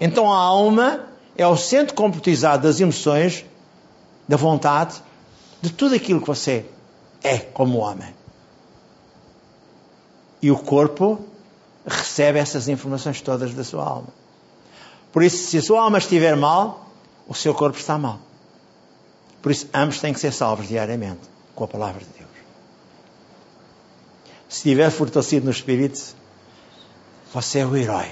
Então 0.00 0.32
a 0.32 0.38
alma 0.38 1.00
é 1.36 1.46
o 1.46 1.56
centro 1.56 1.94
computizado 1.94 2.62
das 2.62 2.80
emoções, 2.80 3.44
da 4.26 4.36
vontade, 4.36 5.02
de 5.60 5.70
tudo 5.70 5.94
aquilo 5.94 6.20
que 6.20 6.26
você 6.26 6.64
é 7.22 7.38
como 7.38 7.78
homem. 7.78 8.14
E 10.40 10.50
o 10.50 10.56
corpo 10.56 11.20
recebe 11.86 12.38
essas 12.38 12.68
informações 12.68 13.20
todas 13.20 13.54
da 13.54 13.64
sua 13.64 13.84
alma. 13.84 14.08
Por 15.12 15.22
isso, 15.22 15.48
se 15.48 15.58
a 15.58 15.62
sua 15.62 15.80
alma 15.80 15.98
estiver 15.98 16.36
mal, 16.36 16.90
o 17.26 17.34
seu 17.34 17.54
corpo 17.54 17.78
está 17.78 17.96
mal. 17.96 18.18
Por 19.42 19.52
isso, 19.52 19.68
ambos 19.72 20.00
têm 20.00 20.12
que 20.12 20.20
ser 20.20 20.32
salvos 20.32 20.68
diariamente 20.68 21.20
com 21.54 21.64
a 21.64 21.68
palavra 21.68 22.00
de 22.00 22.06
Deus. 22.18 22.30
Se 24.48 24.58
estiver 24.58 24.90
fortalecido 24.90 25.46
no 25.46 25.50
Espírito, 25.50 26.14
você 27.32 27.60
é 27.60 27.66
o 27.66 27.76
herói. 27.76 28.08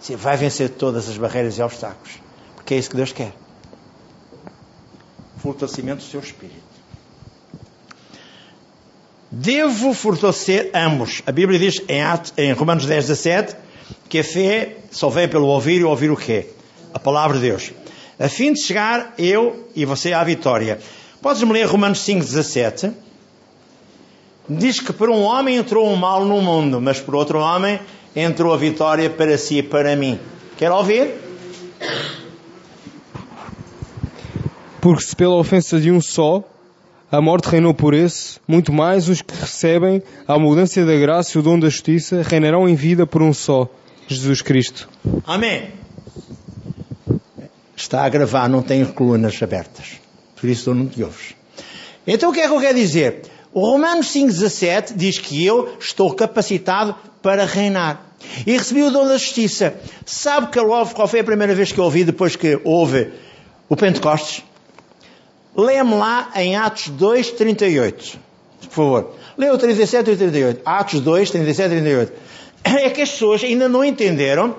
Você 0.00 0.16
vai 0.16 0.36
vencer 0.36 0.70
todas 0.70 1.08
as 1.08 1.16
barreiras 1.16 1.58
e 1.58 1.62
obstáculos. 1.62 2.14
Porque 2.56 2.74
é 2.74 2.78
isso 2.78 2.90
que 2.90 2.96
Deus 2.96 3.12
quer. 3.12 3.32
Fortalecimento 5.38 6.04
do 6.04 6.10
seu 6.10 6.20
Espírito. 6.20 6.72
Devo 9.30 9.94
fortalecer 9.94 10.70
ambos. 10.74 11.22
A 11.26 11.32
Bíblia 11.32 11.58
diz 11.58 11.82
em, 11.88 12.02
Atos, 12.02 12.32
em 12.36 12.52
Romanos 12.52 12.86
10, 12.86 13.06
17 13.08 13.56
que 14.08 14.18
a 14.18 14.24
fé 14.24 14.76
só 14.90 15.08
vem 15.08 15.28
pelo 15.28 15.46
ouvir 15.46 15.80
e 15.80 15.84
ouvir 15.84 16.10
o 16.10 16.16
quê? 16.16 16.48
A 16.92 16.98
palavra 16.98 17.38
de 17.38 17.48
Deus 17.48 17.72
a 18.22 18.28
fim 18.28 18.52
de 18.52 18.60
chegar 18.60 19.14
eu 19.18 19.68
e 19.74 19.84
você 19.84 20.12
à 20.12 20.22
vitória. 20.22 20.78
Podes-me 21.20 21.52
ler 21.52 21.66
Romanos 21.66 21.98
5,17? 22.06 22.92
Diz 24.48 24.78
que 24.78 24.92
por 24.92 25.10
um 25.10 25.22
homem 25.22 25.56
entrou 25.56 25.88
o 25.88 25.92
um 25.92 25.96
mal 25.96 26.24
no 26.24 26.40
mundo, 26.40 26.80
mas 26.80 27.00
por 27.00 27.16
outro 27.16 27.40
homem 27.40 27.80
entrou 28.14 28.54
a 28.54 28.56
vitória 28.56 29.10
para 29.10 29.36
si 29.36 29.58
e 29.58 29.62
para 29.62 29.96
mim. 29.96 30.20
Quer 30.56 30.70
ouvir? 30.70 31.14
Porque 34.80 35.02
se 35.02 35.16
pela 35.16 35.34
ofensa 35.34 35.80
de 35.80 35.90
um 35.90 36.00
só 36.00 36.44
a 37.10 37.20
morte 37.20 37.48
reinou 37.48 37.74
por 37.74 37.92
esse, 37.92 38.38
muito 38.46 38.72
mais 38.72 39.08
os 39.08 39.20
que 39.20 39.34
recebem 39.34 40.00
a 40.28 40.38
mudança 40.38 40.84
da 40.86 40.96
graça 40.96 41.36
e 41.36 41.40
o 41.40 41.42
dom 41.42 41.58
da 41.58 41.68
justiça 41.68 42.22
reinarão 42.22 42.68
em 42.68 42.76
vida 42.76 43.04
por 43.04 43.20
um 43.20 43.34
só, 43.34 43.68
Jesus 44.08 44.40
Cristo. 44.42 44.88
Amém. 45.26 45.81
Está 47.92 48.06
a 48.06 48.08
gravar, 48.08 48.48
não 48.48 48.62
tem 48.62 48.86
colunas 48.86 49.38
abertas. 49.42 50.00
Por 50.40 50.48
isso 50.48 50.72
não 50.72 50.86
te 50.86 51.02
ouves. 51.02 51.34
Então 52.06 52.30
o 52.30 52.32
que 52.32 52.40
é 52.40 52.48
que 52.48 52.54
eu 52.54 52.58
quero 52.58 52.78
dizer? 52.78 53.20
O 53.52 53.60
Romanos 53.66 54.06
5,17 54.06 54.94
diz 54.96 55.18
que 55.18 55.44
eu 55.44 55.76
estou 55.78 56.14
capacitado 56.14 56.96
para 57.20 57.44
reinar. 57.44 58.14
E 58.46 58.52
recebi 58.52 58.82
o 58.82 58.90
dom 58.90 59.06
da 59.06 59.18
justiça. 59.18 59.74
Sabe 60.06 60.46
que 60.46 60.58
qual 60.58 61.06
foi 61.06 61.20
a 61.20 61.24
primeira 61.24 61.54
vez 61.54 61.70
que 61.70 61.78
eu 61.78 61.84
ouvi 61.84 62.02
depois 62.02 62.34
que 62.34 62.58
houve 62.64 63.12
o 63.68 63.76
Pentecostes? 63.76 64.42
Lê-me 65.54 65.94
lá 65.94 66.30
em 66.36 66.56
Atos 66.56 66.88
2, 66.88 67.32
38. 67.32 68.18
Por 68.62 68.70
favor. 68.70 69.14
Lê 69.36 69.50
o 69.50 69.58
37 69.58 70.12
e 70.12 70.16
38. 70.16 70.62
Atos 70.64 70.98
2, 70.98 71.30
37 71.30 71.66
e 71.66 71.80
38. 71.82 72.12
É 72.64 72.88
que 72.88 73.02
as 73.02 73.10
pessoas 73.10 73.44
ainda 73.44 73.68
não 73.68 73.84
entenderam 73.84 74.56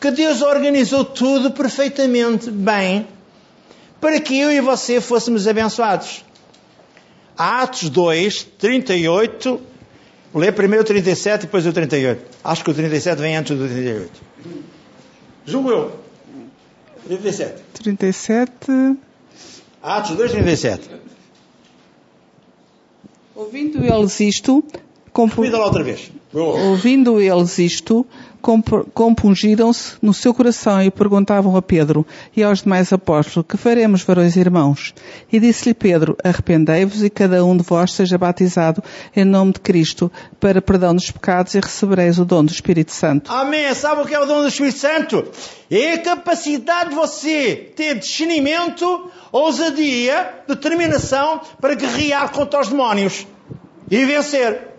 que 0.00 0.10
Deus 0.10 0.42
organizou 0.42 1.04
tudo 1.04 1.50
perfeitamente 1.50 2.50
bem 2.50 3.06
para 4.00 4.20
que 4.20 4.38
eu 4.38 4.50
e 4.52 4.60
você 4.60 5.00
fôssemos 5.00 5.46
abençoados. 5.48 6.24
Atos 7.36 7.88
2, 7.90 8.44
38, 8.58 9.60
lê 10.34 10.52
primeiro 10.52 10.82
o 10.84 10.86
37 10.86 11.42
e 11.42 11.46
depois 11.46 11.66
o 11.66 11.72
38. 11.72 12.24
Acho 12.44 12.64
que 12.64 12.70
o 12.70 12.74
37 12.74 13.18
vem 13.20 13.36
antes 13.36 13.56
do 13.56 13.66
38. 13.66 14.10
Julgo 15.46 15.70
eu. 15.70 16.00
37. 17.06 17.62
37. 17.82 18.52
Atos 19.82 20.16
2, 20.16 20.30
37. 20.32 20.90
Ouvindo 23.34 23.84
eles 23.84 24.18
isto, 24.20 24.64
compu- 25.12 25.42
Repita 25.42 25.58
lá 25.58 25.66
outra 25.66 25.82
vez. 25.84 26.10
Ouvindo 26.32 27.20
eles 27.20 27.58
isto, 27.58 28.06
comp- 28.42 28.86
compungiram-se 28.92 29.94
no 30.02 30.12
seu 30.12 30.34
coração 30.34 30.82
e 30.82 30.90
perguntavam 30.90 31.56
a 31.56 31.62
Pedro 31.62 32.06
e 32.36 32.42
aos 32.42 32.62
demais 32.62 32.92
apóstolos, 32.92 33.46
que 33.48 33.56
faremos, 33.56 34.02
varões 34.02 34.36
e 34.36 34.40
irmãos? 34.40 34.92
E 35.32 35.40
disse-lhe 35.40 35.72
Pedro, 35.72 36.16
arrependei-vos 36.22 37.02
e 37.02 37.08
cada 37.08 37.44
um 37.44 37.56
de 37.56 37.62
vós 37.62 37.92
seja 37.92 38.18
batizado 38.18 38.82
em 39.14 39.24
nome 39.24 39.52
de 39.52 39.60
Cristo 39.60 40.10
para 40.38 40.60
perdão 40.60 40.94
dos 40.94 41.10
pecados 41.10 41.54
e 41.54 41.60
recebereis 41.60 42.18
o 42.18 42.24
dom 42.24 42.44
do 42.44 42.52
Espírito 42.52 42.92
Santo. 42.92 43.32
Amém. 43.32 43.72
Sabe 43.74 44.02
o 44.02 44.04
que 44.04 44.14
é 44.14 44.20
o 44.20 44.26
dom 44.26 44.42
do 44.42 44.48
Espírito 44.48 44.78
Santo? 44.78 45.24
É 45.70 45.94
a 45.94 46.02
capacidade 46.02 46.90
de 46.90 46.96
você 46.96 47.72
ter 47.74 47.98
discernimento, 47.98 49.10
ousadia, 49.32 50.42
determinação 50.46 51.40
para 51.60 51.74
guerrear 51.74 52.30
contra 52.30 52.60
os 52.60 52.68
demónios 52.68 53.26
e 53.90 54.04
vencer. 54.04 54.75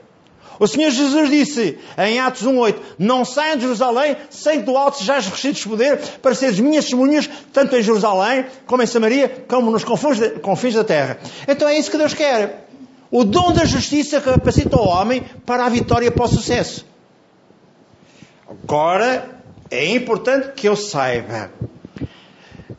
O 0.60 0.68
Senhor 0.68 0.90
Jesus 0.92 1.30
disse 1.30 1.78
em 1.98 2.20
Atos 2.20 2.44
1.8 2.44 2.76
Não 2.98 3.24
saiam 3.24 3.56
de 3.56 3.64
Jerusalém 3.64 4.16
sem 4.30 4.60
que 4.60 4.66
do 4.66 4.78
alto 4.78 4.98
sejais 4.98 5.26
revestidos 5.26 5.60
de 5.60 5.68
poder 5.68 5.98
para 6.22 6.34
seres 6.34 6.60
minhas 6.60 6.86
testemunhas, 6.86 7.30
tanto 7.54 7.76
em 7.76 7.84
Jerusalém, 7.84 8.46
como 8.66 8.82
em 8.82 8.88
Samaria, 8.88 9.46
como 9.48 9.72
nos 9.72 9.84
confins 9.84 10.74
da, 10.74 10.84
terra. 10.84 11.20
Então 11.48 11.68
é 11.68 11.78
isso 11.78 11.92
que 11.92 11.98
Deus 11.98 12.14
quer. 12.14 12.68
O 13.10 13.24
dom 13.24 13.54
da 13.54 13.66
justiça 13.66 14.20
capacita 14.20 14.78
o 14.78 14.88
homem 14.88 15.24
para 15.46 15.66
a 15.66 15.70
vitória 15.70 16.08
e 16.08 16.12
para 16.12 16.26
o 16.26 16.28
sucesso. 16.28 16.86
Agora, 18.50 19.42
é 19.70 19.94
importante 19.94 20.54
que 20.54 20.68
eu 20.68 20.76
saiba. 20.76 21.52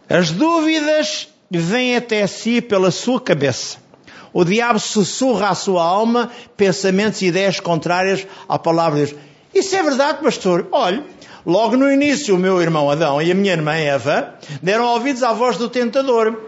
As 0.09 0.31
dúvidas 0.31 1.29
vêm 1.51 1.97
até 1.97 2.27
si 2.27 2.61
pela 2.61 2.91
sua 2.91 3.21
cabeça. 3.21 3.88
O 4.33 4.45
diabo 4.45 4.79
sussurra 4.79 5.51
à 5.51 5.55
sua 5.55 5.83
alma 5.83 6.31
pensamentos 6.57 7.23
e 7.23 7.27
ideias 7.27 7.61
contrárias 7.61 8.27
à 8.49 8.59
palavra 8.59 9.05
de 9.05 9.13
Deus. 9.13 9.23
Isso 9.55 9.75
é 9.75 9.83
verdade, 9.83 10.23
pastor. 10.23 10.69
Olhe, 10.71 11.03
logo 11.45 11.77
no 11.77 11.91
início, 11.91 12.35
o 12.35 12.39
meu 12.39 12.61
irmão 12.61 12.91
Adão 12.91 13.21
e 13.21 13.31
a 13.31 13.35
minha 13.35 13.53
irmã 13.53 13.75
Eva 13.75 14.35
deram 14.63 14.87
ouvidos 14.87 15.23
à 15.23 15.33
voz 15.33 15.57
do 15.57 15.69
tentador. 15.69 16.39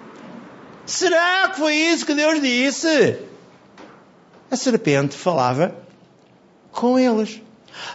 Será 0.85 1.49
que 1.49 1.59
foi 1.59 1.75
isso 1.75 2.05
que 2.05 2.15
Deus 2.15 2.41
disse? 2.41 3.19
A 4.51 4.57
serpente 4.57 5.17
falava 5.17 5.75
com 6.73 6.99
eles. 6.99 7.41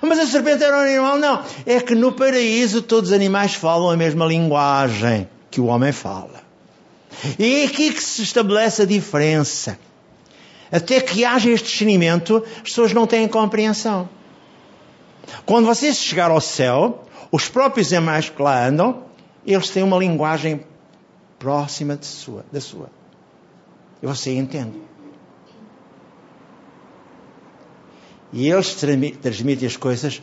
Mas 0.02 0.20
a 0.20 0.26
serpente 0.26 0.64
era 0.64 0.78
um 0.78 0.82
animal? 0.82 1.18
Não. 1.18 1.44
É 1.66 1.80
que 1.80 1.94
no 1.94 2.14
paraíso 2.14 2.82
todos 2.82 3.10
os 3.10 3.16
animais 3.16 3.54
falam 3.54 3.90
a 3.90 3.98
mesma 3.98 4.26
linguagem 4.26 5.30
que 5.52 5.60
o 5.60 5.66
homem 5.66 5.92
fala. 5.92 6.45
E 7.40 7.62
é 7.62 7.66
aqui 7.66 7.94
que 7.94 8.04
se 8.04 8.22
estabelece 8.22 8.82
a 8.82 8.86
diferença. 8.86 9.80
Até 10.72 11.00
que 11.00 11.24
haja 11.24 11.50
este 11.50 11.68
discernimento, 11.68 12.44
as 12.58 12.62
pessoas 12.62 12.94
não 12.94 13.08
têm 13.08 13.28
compreensão. 13.28 14.10
Quando 15.46 15.66
você 15.66 15.94
chegar 15.94 16.32
ao 16.32 16.42
céu, 16.42 17.06
os 17.32 17.48
próprios 17.48 17.92
animais 17.94 18.30
que 18.30 18.42
lá 18.42 18.66
andam, 18.68 19.04
eles 19.46 19.70
têm 19.70 19.84
uma 19.84 19.98
linguagem 19.98 20.66
próxima 21.38 21.96
de 21.96 22.06
sua, 22.06 22.46
da 22.52 22.60
sua. 22.60 22.90
E 24.02 24.06
você 24.06 24.36
entende. 24.36 24.82
E 28.34 28.50
eles 28.50 28.76
transmitem 29.22 29.68
as 29.68 29.78
coisas 29.78 30.22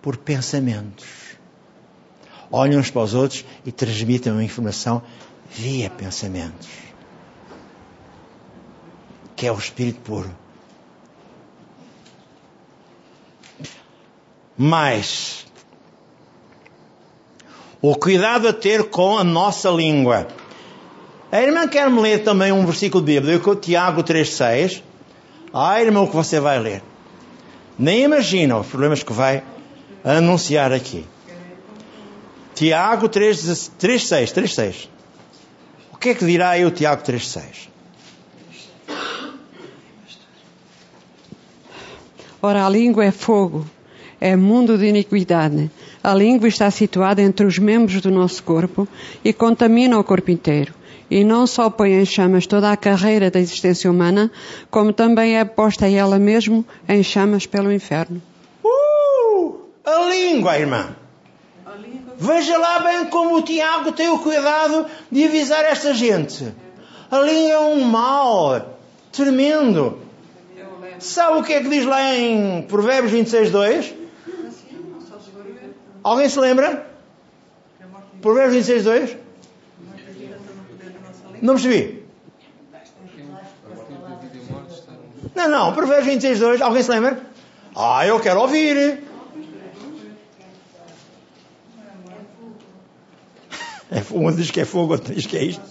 por 0.00 0.16
pensamentos. 0.16 1.06
Olham 2.50 2.80
uns 2.80 2.90
para 2.90 3.02
os 3.02 3.14
outros 3.14 3.44
e 3.64 3.70
transmitem 3.72 4.32
a 4.36 4.42
informação 4.42 5.02
via 5.54 5.90
pensamentos. 5.90 6.68
Que 9.36 9.46
é 9.46 9.52
o 9.52 9.58
Espírito 9.58 10.00
puro. 10.00 10.30
Mas 14.56 15.46
o 17.80 17.96
cuidado 17.96 18.46
a 18.46 18.52
ter 18.52 18.84
com 18.90 19.18
a 19.18 19.24
nossa 19.24 19.68
língua. 19.70 20.28
A 21.32 21.42
irmã 21.42 21.66
quer-me 21.66 22.00
ler 22.00 22.22
também 22.22 22.52
um 22.52 22.64
versículo 22.64 23.02
bíblico, 23.02 23.56
Tiago 23.56 24.04
3,6. 24.04 24.82
Ah, 25.52 25.82
irmão, 25.82 26.04
o 26.04 26.08
que 26.08 26.14
você 26.14 26.38
vai 26.38 26.58
ler. 26.60 26.82
Nem 27.78 28.04
imagina 28.04 28.58
os 28.58 28.66
problemas 28.66 29.02
que 29.02 29.12
vai 29.12 29.42
anunciar 30.04 30.72
aqui. 30.72 31.04
Tiago 32.54 33.08
3,6. 33.08 34.88
3,6. 36.02 36.02
O 36.02 36.04
que 36.04 36.08
é 36.08 36.14
que 36.14 36.24
dirá 36.24 36.66
o 36.66 36.70
Tiago 36.72 37.02
3,6? 37.04 37.68
Ora, 42.42 42.66
a 42.66 42.68
língua 42.68 43.04
é 43.04 43.12
fogo, 43.12 43.64
é 44.20 44.34
mundo 44.34 44.76
de 44.76 44.86
iniquidade. 44.86 45.70
A 46.02 46.12
língua 46.12 46.48
está 46.48 46.68
situada 46.72 47.22
entre 47.22 47.46
os 47.46 47.56
membros 47.56 48.00
do 48.00 48.10
nosso 48.10 48.42
corpo 48.42 48.88
e 49.24 49.32
contamina 49.32 49.96
o 49.96 50.02
corpo 50.02 50.32
inteiro. 50.32 50.74
E 51.08 51.22
não 51.22 51.46
só 51.46 51.70
põe 51.70 51.92
em 51.92 52.04
chamas 52.04 52.48
toda 52.48 52.72
a 52.72 52.76
carreira 52.76 53.30
da 53.30 53.38
existência 53.38 53.88
humana, 53.88 54.28
como 54.72 54.92
também 54.92 55.38
é 55.38 55.44
posta 55.44 55.88
ela 55.88 56.18
mesmo 56.18 56.64
em 56.88 57.02
chamas 57.04 57.46
pelo 57.46 57.72
inferno. 57.72 58.20
Uh! 58.64 59.60
A 59.84 60.08
língua, 60.08 60.58
irmã. 60.58 60.96
Veja 62.22 62.56
lá 62.56 62.78
bem 62.78 63.06
como 63.06 63.36
o 63.36 63.42
Tiago 63.42 63.90
tem 63.90 64.08
o 64.08 64.20
cuidado 64.20 64.86
de 65.10 65.24
avisar 65.24 65.64
esta 65.64 65.92
gente. 65.92 66.54
A 67.10 67.18
língua 67.18 67.50
é 67.50 67.58
um 67.58 67.80
mal 67.80 68.78
tremendo. 69.10 69.98
Sabe 71.00 71.40
o 71.40 71.42
que 71.42 71.52
é 71.52 71.60
que 71.60 71.68
diz 71.68 71.84
lá 71.84 72.14
em 72.14 72.62
Provérbios 72.62 73.10
26, 73.10 73.50
2? 73.50 73.94
Alguém 76.04 76.28
se 76.28 76.38
lembra? 76.38 76.86
Provérbios 78.20 78.54
26, 78.54 78.84
2? 78.84 79.16
Não 81.42 81.54
percebi. 81.54 82.04
Não, 85.34 85.48
não, 85.48 85.72
Provérbios 85.72 86.06
26, 86.06 86.38
2. 86.38 86.60
Alguém 86.60 86.84
se 86.84 86.90
lembra? 86.90 87.20
Ah, 87.74 88.06
eu 88.06 88.20
quero 88.20 88.40
ouvir. 88.42 89.10
Um 94.12 94.32
diz 94.32 94.50
que 94.50 94.60
é 94.60 94.64
fogo, 94.64 94.94
outro 94.94 95.14
diz 95.14 95.26
que 95.26 95.36
é 95.36 95.44
isto. 95.44 95.62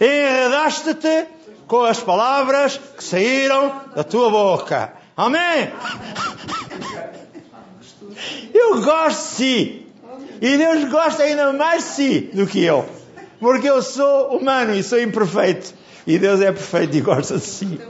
Enredaste-te 0.00 1.26
com 1.66 1.82
as 1.82 2.00
palavras 2.00 2.78
que 2.96 3.02
saíram 3.02 3.82
da 3.94 4.04
tua 4.04 4.30
boca. 4.30 4.92
Amém? 5.16 5.70
Eu 8.52 8.82
gosto 8.82 9.18
de 9.18 9.34
si. 9.36 9.86
E 10.40 10.58
Deus 10.58 10.84
gosta 10.90 11.22
ainda 11.22 11.52
mais 11.52 11.84
de 11.84 11.90
si 11.90 12.20
do 12.34 12.46
que 12.46 12.62
eu. 12.62 12.86
Porque 13.40 13.68
eu 13.68 13.82
sou 13.82 14.36
humano 14.36 14.74
e 14.74 14.82
sou 14.82 15.00
imperfeito. 15.00 15.72
E 16.06 16.18
Deus 16.18 16.40
é 16.40 16.52
perfeito 16.52 16.96
e 16.96 17.00
gosta 17.00 17.38
de 17.38 17.44
si. 17.44 17.80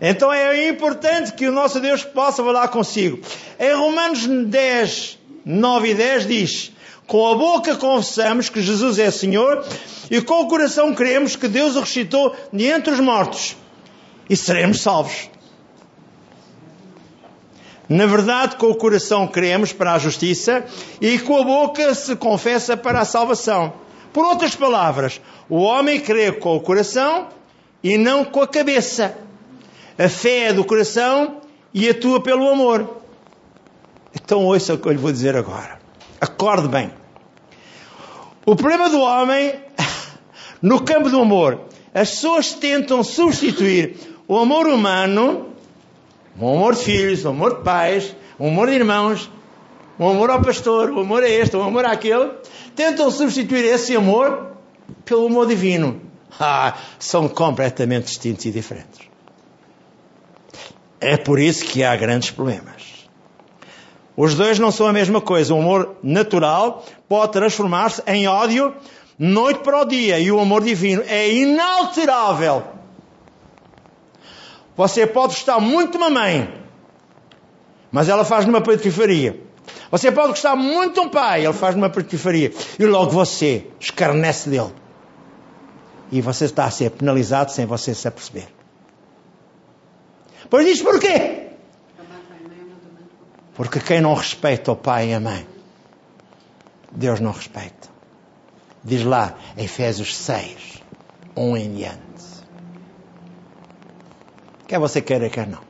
Então 0.00 0.32
é 0.32 0.68
importante 0.68 1.32
que 1.32 1.46
o 1.46 1.52
nosso 1.52 1.78
Deus 1.78 2.04
possa 2.04 2.42
falar 2.42 2.68
consigo. 2.68 3.20
Em 3.58 3.74
Romanos 3.74 4.26
10, 4.26 5.18
9 5.44 5.90
e 5.90 5.94
10 5.94 6.26
diz: 6.26 6.72
Com 7.06 7.26
a 7.26 7.34
boca 7.34 7.76
confessamos 7.76 8.48
que 8.48 8.62
Jesus 8.62 8.98
é 8.98 9.10
Senhor 9.10 9.64
e 10.10 10.20
com 10.20 10.42
o 10.42 10.48
coração 10.48 10.94
cremos 10.94 11.36
que 11.36 11.48
Deus 11.48 11.76
o 11.76 11.80
ressuscitou 11.80 12.34
de 12.52 12.66
entre 12.66 12.92
os 12.92 13.00
mortos 13.00 13.56
e 14.28 14.36
seremos 14.36 14.80
salvos. 14.80 15.30
Na 17.88 18.06
verdade, 18.06 18.56
com 18.56 18.68
o 18.68 18.74
coração 18.74 19.26
cremos 19.26 19.72
para 19.72 19.92
a 19.92 19.98
justiça 19.98 20.64
e 21.00 21.18
com 21.18 21.36
a 21.36 21.44
boca 21.44 21.94
se 21.94 22.16
confessa 22.16 22.76
para 22.76 23.00
a 23.00 23.04
salvação. 23.04 23.74
Por 24.12 24.24
outras 24.24 24.54
palavras, 24.54 25.20
o 25.48 25.58
homem 25.58 26.00
crê 26.00 26.32
com 26.32 26.56
o 26.56 26.60
coração 26.60 27.28
e 27.82 27.98
não 27.98 28.24
com 28.24 28.40
a 28.40 28.48
cabeça. 28.48 29.16
A 29.98 30.08
fé 30.08 30.48
é 30.48 30.52
do 30.52 30.64
coração 30.64 31.42
e 31.74 31.88
atua 31.88 32.22
pelo 32.22 32.48
amor. 32.48 33.01
Então 34.14 34.44
ouça 34.44 34.74
o 34.74 34.78
que 34.78 34.86
eu 34.88 34.92
lhe 34.92 34.98
vou 34.98 35.12
dizer 35.12 35.36
agora. 35.36 35.78
Acorde 36.20 36.68
bem. 36.68 36.90
O 38.44 38.56
problema 38.56 38.88
do 38.88 39.00
homem, 39.00 39.54
no 40.60 40.82
campo 40.82 41.08
do 41.08 41.20
amor, 41.20 41.60
as 41.94 42.10
pessoas 42.10 42.52
tentam 42.52 43.02
substituir 43.04 43.96
o 44.26 44.36
amor 44.38 44.66
humano, 44.66 45.48
o 46.38 46.48
amor 46.48 46.74
de 46.74 46.82
filhos, 46.82 47.24
o 47.24 47.28
amor 47.28 47.58
de 47.58 47.64
pais, 47.64 48.16
o 48.38 48.48
amor 48.48 48.68
de 48.68 48.74
irmãos, 48.74 49.30
o 49.98 50.08
amor 50.08 50.30
ao 50.30 50.42
pastor, 50.42 50.90
o 50.90 51.00
amor 51.00 51.22
a 51.22 51.28
este, 51.28 51.56
o 51.56 51.62
amor 51.62 51.84
àquele, 51.84 52.30
tentam 52.74 53.10
substituir 53.10 53.64
esse 53.64 53.94
amor 53.94 54.56
pelo 55.04 55.26
amor 55.26 55.46
divino. 55.46 56.00
Ah, 56.40 56.78
são 56.98 57.28
completamente 57.28 58.06
distintos 58.06 58.46
e 58.46 58.50
diferentes. 58.50 59.00
É 60.98 61.18
por 61.18 61.38
isso 61.38 61.62
que 61.66 61.84
há 61.84 61.94
grandes 61.94 62.30
problemas. 62.30 62.91
Os 64.16 64.34
dois 64.34 64.58
não 64.58 64.70
são 64.70 64.86
a 64.86 64.92
mesma 64.92 65.20
coisa. 65.20 65.54
O 65.54 65.58
amor 65.58 65.96
natural 66.02 66.84
pode 67.08 67.32
transformar-se 67.32 68.02
em 68.06 68.26
ódio 68.26 68.74
noite 69.18 69.60
para 69.60 69.80
o 69.80 69.84
dia 69.84 70.18
e 70.18 70.30
o 70.30 70.40
amor 70.40 70.62
divino 70.62 71.02
é 71.06 71.32
inalterável. 71.32 72.64
Você 74.76 75.06
pode 75.06 75.34
gostar 75.34 75.60
muito 75.60 75.92
de 75.92 75.96
uma 75.98 76.10
mãe, 76.10 76.52
mas 77.90 78.08
ela 78.08 78.24
faz 78.24 78.46
numa 78.46 78.60
patifaria. 78.60 79.40
Você 79.90 80.10
pode 80.10 80.28
gostar 80.28 80.56
muito 80.56 80.94
de 80.94 81.00
um 81.00 81.08
pai, 81.08 81.44
ele 81.44 81.52
faz 81.52 81.74
numa 81.74 81.90
patifaria. 81.90 82.52
E 82.78 82.84
logo 82.84 83.10
você 83.10 83.66
escarnece 83.78 84.48
dele. 84.48 84.72
E 86.10 86.20
você 86.20 86.46
está 86.46 86.64
a 86.64 86.70
ser 86.70 86.90
penalizado 86.90 87.52
sem 87.52 87.66
você 87.66 87.94
se 87.94 88.08
aperceber. 88.08 88.48
Pois 90.48 90.66
diz 90.66 90.82
porquê? 90.82 91.41
Porque 93.54 93.80
quem 93.80 94.00
não 94.00 94.14
respeita 94.14 94.72
o 94.72 94.76
pai 94.76 95.10
e 95.10 95.14
a 95.14 95.20
mãe, 95.20 95.46
Deus 96.90 97.20
não 97.20 97.32
respeita. 97.32 97.88
Diz 98.82 99.04
lá, 99.04 99.36
Efésios 99.56 100.16
6, 100.16 100.82
1 101.36 101.56
em 101.56 101.74
diante. 101.74 102.02
Quer 104.66 104.78
você 104.78 105.00
queira, 105.02 105.28
quer 105.28 105.46
não. 105.46 105.60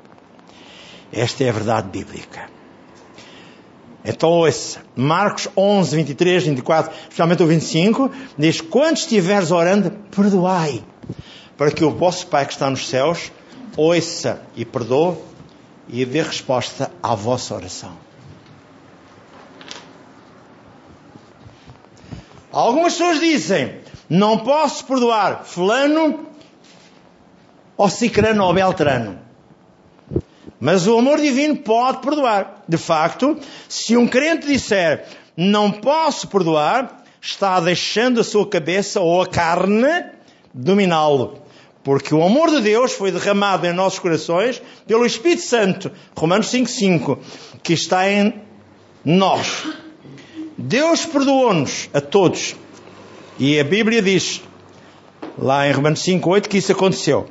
Esta 1.13 1.45
é 1.45 1.49
a 1.49 1.53
verdade 1.53 1.89
bíblica. 1.89 2.49
Então 4.05 4.31
ouça, 4.31 4.81
Marcos 4.97 5.49
11, 5.57 5.97
23, 5.97 6.45
24, 6.45 6.93
especialmente 7.03 7.43
o 7.43 7.47
25, 7.47 8.11
diz, 8.39 8.61
quando 8.61 8.97
estiveres 8.97 9.51
orando, 9.51 9.91
perdoai, 10.15 10.85
para 11.57 11.71
que 11.71 11.85
o 11.85 11.91
vosso 11.91 12.27
Pai 12.29 12.47
que 12.47 12.53
está 12.53 12.69
nos 12.69 12.89
céus 12.89 13.33
ouça 13.77 14.41
e 14.57 14.65
perdoe 14.65 15.17
e 15.89 16.05
dê 16.05 16.23
resposta 16.23 16.92
à 17.03 17.15
vossa 17.15 17.55
oração. 17.55 17.93
Algumas 22.53 22.93
pessoas 22.93 23.19
dizem, 23.19 23.81
não 24.09 24.39
posso 24.39 24.85
perdoar 24.85 25.45
fulano 25.45 26.27
ou 27.77 27.89
cicrano 27.89 28.45
ou 28.45 28.53
beltrano. 28.53 29.19
Mas 30.61 30.87
o 30.87 30.99
amor 30.99 31.21
divino 31.21 31.57
pode 31.57 31.99
perdoar. 31.99 32.63
De 32.69 32.77
facto, 32.77 33.39
se 33.69 33.97
um 33.97 34.07
crente 34.07 34.47
disser 34.47 35.05
não 35.37 35.73
posso 35.73 36.29
perdoar, 36.29 37.03
está 37.21 37.59
deixando 37.59 38.21
a 38.21 38.25
sua 38.25 38.47
cabeça 38.47 39.01
ou 39.01 39.23
a 39.23 39.27
carne 39.27 40.05
dominá-lo. 40.53 41.42
Porque 41.85 42.15
o 42.15 42.23
amor 42.23 42.51
de 42.51 42.61
Deus 42.61 42.93
foi 42.93 43.11
derramado 43.11 43.67
em 43.67 43.73
nossos 43.73 43.99
corações 43.99 44.63
pelo 44.87 45.05
Espírito 45.05 45.43
Santo, 45.43 45.91
Romanos 46.17 46.47
5,5, 46.47 47.19
que 47.63 47.73
está 47.73 48.09
em 48.11 48.35
nós. 49.05 49.67
Deus 50.57 51.05
perdoou-nos 51.05 51.91
a 51.93 52.01
todos. 52.01 52.55
E 53.39 53.59
a 53.59 53.65
Bíblia 53.65 54.01
diz, 54.01 54.43
lá 55.37 55.69
em 55.69 55.73
Romanos 55.73 56.01
5,8, 56.03 56.47
que 56.47 56.59
isso 56.59 56.71
aconteceu. 56.71 57.27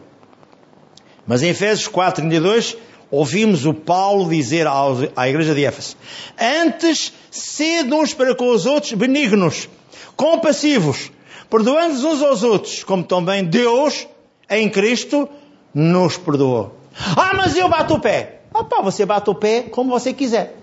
Mas 1.25 1.43
em 1.43 1.49
Efésios 1.49 1.87
4,32, 1.87 2.75
ouvimos 3.09 3.65
o 3.65 3.73
Paulo 3.73 4.29
dizer 4.29 4.67
à 5.15 5.29
igreja 5.29 5.55
de 5.55 5.63
Éfeso: 5.63 5.95
Antes, 6.37 7.13
sede 7.29 7.93
uns 7.93 8.13
para 8.13 8.35
com 8.35 8.49
os 8.49 8.65
outros 8.65 8.91
benignos, 8.93 9.69
compassivos, 10.15 11.11
perdoando 11.49 11.95
uns 12.05 12.21
aos 12.21 12.43
outros, 12.43 12.83
como 12.83 13.03
também 13.03 13.45
Deus, 13.45 14.07
em 14.51 14.69
Cristo, 14.69 15.29
nos 15.73 16.17
perdoou. 16.17 16.75
Ah, 17.15 17.33
mas 17.33 17.55
eu 17.55 17.69
bato 17.69 17.95
o 17.95 17.99
pé. 17.99 18.41
Opa, 18.53 18.81
você 18.81 19.05
bate 19.05 19.29
o 19.29 19.35
pé 19.35 19.63
como 19.63 19.89
você 19.89 20.13
quiser. 20.13 20.57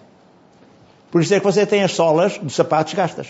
Por 1.10 1.22
isso 1.22 1.34
é 1.34 1.40
que 1.40 1.44
você 1.44 1.64
tem 1.64 1.82
as 1.82 1.92
solas 1.92 2.36
dos 2.38 2.54
sapatos 2.54 2.92
gastas. 2.92 3.28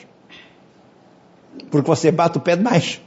Porque 1.70 1.86
você 1.86 2.10
bate 2.10 2.38
o 2.38 2.40
pé 2.40 2.56
demais. 2.56 3.00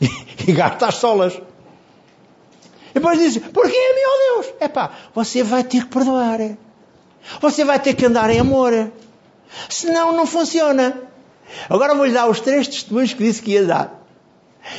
E 0.46 0.52
gasta 0.52 0.86
as 0.86 0.94
solas. 0.96 1.34
E 1.34 2.94
depois 2.94 3.18
diz, 3.18 3.38
porquê, 3.38 3.76
meu 3.94 4.42
Deus? 4.42 4.54
É 4.60 4.68
pá, 4.68 4.92
você 5.12 5.42
vai 5.42 5.64
ter 5.64 5.80
que 5.80 5.86
perdoar. 5.86 6.38
Você 7.40 7.64
vai 7.64 7.80
ter 7.80 7.94
que 7.94 8.06
andar 8.06 8.30
em 8.30 8.38
amor. 8.38 8.92
Senão 9.68 10.12
não 10.12 10.26
funciona. 10.26 11.02
Agora 11.68 11.94
vou-lhe 11.94 12.12
dar 12.12 12.28
os 12.28 12.40
três 12.40 12.68
testemunhos 12.68 13.12
que 13.12 13.24
disse 13.24 13.42
que 13.42 13.52
ia 13.52 13.64
dar. 13.64 14.02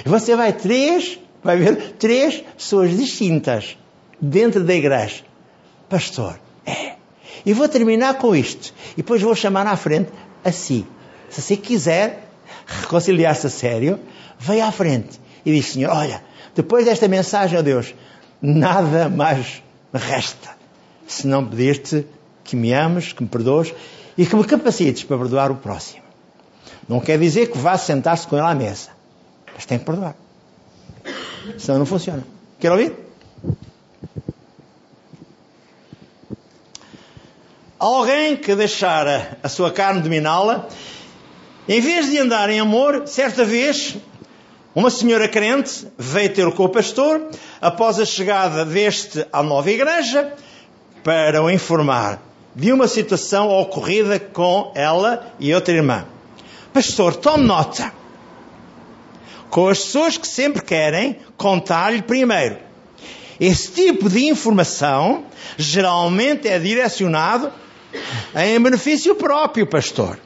Você 0.06 0.36
vai 0.36 0.54
três, 0.54 1.20
vai 1.44 1.58
ver 1.58 1.94
três 1.94 2.44
pessoas 2.56 2.96
distintas 2.96 3.78
dentro 4.20 4.64
da 4.64 4.74
igreja. 4.74 5.24
Pastor, 5.90 6.40
é. 6.66 6.96
E 7.46 7.54
vou 7.54 7.68
terminar 7.68 8.16
com 8.16 8.36
isto. 8.36 8.74
E 8.94 8.98
depois 8.98 9.22
vou 9.22 9.36
chamar 9.36 9.68
à 9.68 9.76
frente 9.78 10.12
assim. 10.44 10.86
Se 11.30 11.42
você 11.42 11.58
quiser 11.58 12.30
reconciliar-se 12.66 13.48
a 13.48 13.50
sério, 13.50 14.00
vem 14.38 14.62
à 14.62 14.72
frente 14.72 15.20
e 15.46 15.54
diz, 15.54 15.68
Senhor, 15.68 15.96
olha, 15.96 16.22
depois 16.56 16.86
desta 16.86 17.08
mensagem, 17.08 17.58
ó 17.58 17.62
Deus, 17.62 17.94
nada 18.42 19.10
mais 19.10 19.62
me 19.94 20.00
resta 20.00 20.58
senão 21.08 21.46
pedir-te 21.48 22.06
que 22.44 22.56
me 22.56 22.74
ames, 22.74 23.14
que 23.14 23.24
me 23.24 23.30
perdoes 23.30 23.74
e 24.18 24.26
que 24.26 24.36
me 24.36 24.44
capacites 24.44 25.04
para 25.04 25.18
perdoar 25.18 25.52
o 25.52 25.56
próximo. 25.56 26.04
Não 26.88 27.00
quer 27.00 27.18
dizer 27.18 27.52
que 27.52 27.58
vá 27.58 27.78
sentar-se 27.78 28.28
com 28.28 28.36
ele 28.36 28.46
à 28.46 28.54
mesa, 28.54 28.90
mas 29.54 29.66
tem 29.66 29.80
que 29.80 29.86
perdoar. 29.86 30.16
Senão 31.58 31.80
não 31.80 31.86
funciona. 31.86 32.24
Quer 32.60 32.72
ouvir? 32.72 32.94
Alguém 37.80 38.36
que 38.36 38.56
deixara 38.56 39.38
a 39.44 39.48
sua 39.48 39.72
carne 39.72 40.02
dominá-la, 40.02 40.68
em 41.70 41.80
vez 41.80 42.10
de 42.10 42.18
andar 42.18 42.50
em 42.50 42.60
amor, 42.60 43.04
certa 43.06 43.46
vez 43.46 43.96
uma 44.74 44.90
senhora 44.90 45.28
crente 45.28 45.88
veio 45.98 46.34
ter 46.34 46.52
com 46.52 46.64
o 46.64 46.70
pastor 46.70 47.30
após 47.62 48.00
a 48.00 48.06
chegada 48.06 48.66
deste 48.66 49.26
à 49.32 49.44
nova 49.44 49.70
igreja 49.72 50.34
para 51.04 51.42
o 51.42 51.50
informar 51.50 52.22
de 52.56 52.72
uma 52.72 52.88
situação 52.88 53.50
ocorrida 53.50 54.20
com 54.20 54.72
ela 54.76 55.32
e 55.40 55.54
outra 55.54 55.76
irmã. 55.76 56.06
Pastor, 56.74 57.16
tome 57.16 57.46
nota. 57.46 57.97
Com 59.50 59.68
as 59.68 59.80
pessoas 59.80 60.18
que 60.18 60.28
sempre 60.28 60.62
querem 60.62 61.18
contar-lhe 61.38 62.02
primeiro. 62.02 62.58
Esse 63.40 63.72
tipo 63.72 64.10
de 64.10 64.26
informação 64.26 65.26
geralmente 65.58 66.48
é 66.48 66.58
direcionado 66.58 67.52
em 68.36 68.60
benefício 68.60 69.16
próprio, 69.16 69.68
pastor. 69.68 70.20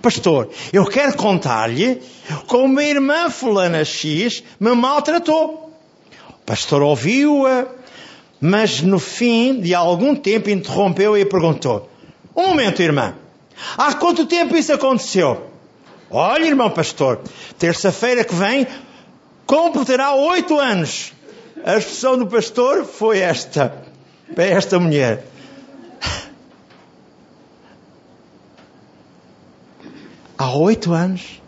Pastor, 0.00 0.48
eu 0.72 0.84
quero 0.86 1.16
contar-lhe 1.16 2.00
como 2.46 2.78
a 2.78 2.84
irmã 2.84 3.28
fulana 3.28 3.84
X 3.84 4.44
me 4.60 4.72
maltratou. 4.74 5.72
O 6.30 6.46
pastor 6.46 6.82
ouviu-a, 6.82 7.66
mas 8.40 8.80
no 8.80 9.00
fim 9.00 9.60
de 9.60 9.74
algum 9.74 10.14
tempo 10.14 10.50
interrompeu 10.50 11.18
e 11.18 11.24
perguntou: 11.24 11.90
Um 12.34 12.48
momento, 12.48 12.80
irmã. 12.80 13.14
Há 13.76 13.94
quanto 13.94 14.24
tempo 14.26 14.56
isso 14.56 14.72
aconteceu? 14.72 15.50
Olha, 16.10 16.46
irmão 16.46 16.70
pastor, 16.70 17.20
terça-feira 17.58 18.24
que 18.24 18.34
vem 18.34 18.66
completará 19.46 20.14
oito 20.14 20.58
anos. 20.58 21.12
A 21.64 21.76
expressão 21.76 22.16
do 22.16 22.26
pastor 22.26 22.84
foi 22.84 23.18
esta, 23.18 23.84
para 24.34 24.44
esta 24.44 24.78
mulher. 24.78 25.24
há 30.38 30.56
oito 30.56 30.92
anos. 30.92 31.42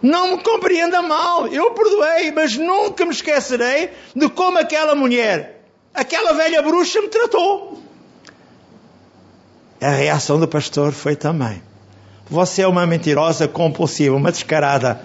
Não 0.00 0.36
me 0.36 0.42
compreenda 0.42 1.02
mal, 1.02 1.46
eu 1.48 1.72
perdoei, 1.72 2.32
mas 2.32 2.56
nunca 2.56 3.04
me 3.04 3.12
esquecerei 3.12 3.90
de 4.14 4.28
como 4.28 4.58
aquela 4.58 4.94
mulher, 4.94 5.64
aquela 5.92 6.32
velha 6.32 6.62
bruxa 6.62 7.00
me 7.00 7.08
tratou. 7.08 7.82
A 9.80 9.90
reação 9.90 10.38
do 10.40 10.48
pastor 10.48 10.92
foi 10.92 11.16
também: 11.16 11.62
Você 12.28 12.62
é 12.62 12.66
uma 12.66 12.86
mentirosa 12.86 13.46
compulsiva, 13.46 14.16
uma 14.16 14.32
descarada. 14.32 15.00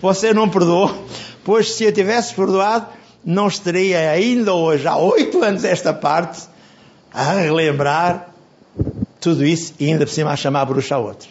Você 0.00 0.32
não 0.32 0.48
perdoou, 0.48 1.06
pois 1.44 1.72
se 1.72 1.86
a 1.86 1.92
tivesse 1.92 2.34
perdoado, 2.34 2.86
não 3.24 3.48
estaria 3.48 4.10
ainda 4.10 4.54
hoje, 4.54 4.86
há 4.86 4.96
oito 4.96 5.42
anos 5.42 5.64
esta 5.64 5.92
parte, 5.92 6.48
a 7.12 7.32
relembrar 7.32 8.30
tudo 9.20 9.44
isso 9.44 9.74
e 9.78 9.86
ainda 9.86 10.06
por 10.06 10.12
cima 10.12 10.30
a 10.30 10.36
chamar 10.36 10.62
a 10.62 10.64
bruxa 10.64 10.94
a 10.94 10.98
outra. 10.98 11.28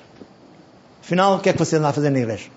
Afinal, 1.01 1.35
o 1.35 1.39
que 1.39 1.49
é 1.49 1.53
que 1.53 1.59
você 1.59 1.77
anda 1.77 1.89
a 1.89 1.93
fazer 1.93 2.09
na 2.09 2.19
igreja? 2.19 2.49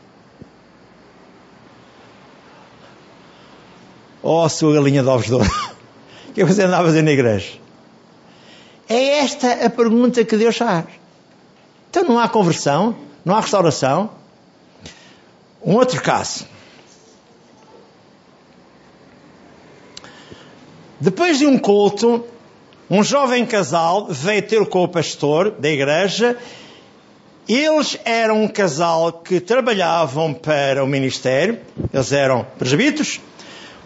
Oh, 4.22 4.46
sua 4.48 4.74
galinha 4.74 5.02
de 5.02 5.08
ovos 5.08 5.26
de 5.26 5.34
ouro. 5.34 5.50
O 6.28 6.34
que 6.34 6.40
é 6.40 6.46
que 6.46 6.50
você 6.50 6.62
anda 6.62 6.78
a 6.78 6.82
fazer 6.82 7.02
na 7.02 7.10
igreja? 7.10 7.58
É 8.88 9.18
esta 9.18 9.66
a 9.66 9.68
pergunta 9.68 10.24
que 10.24 10.34
Deus 10.34 10.56
faz. 10.56 10.86
Então 11.92 12.04
não 12.04 12.18
há 12.18 12.26
conversão, 12.26 12.96
não 13.22 13.36
há 13.36 13.40
restauração. 13.40 14.08
Um 15.62 15.74
outro 15.74 16.00
caso. 16.00 16.46
Depois 20.98 21.36
de 21.36 21.44
um 21.44 21.58
culto, 21.58 22.24
um 22.88 23.04
jovem 23.04 23.44
casal 23.44 24.06
veio 24.08 24.40
ter 24.40 24.64
com 24.64 24.84
o 24.84 24.88
pastor 24.88 25.50
da 25.50 25.68
igreja 25.68 26.38
eles 27.46 27.98
eram 28.06 28.44
um 28.44 28.48
casal 28.48 29.12
que 29.12 29.38
trabalhavam 29.38 30.32
para 30.32 30.82
o 30.82 30.86
ministério, 30.86 31.60
eles 31.92 32.10
eram 32.10 32.46
presbíteros. 32.58 33.20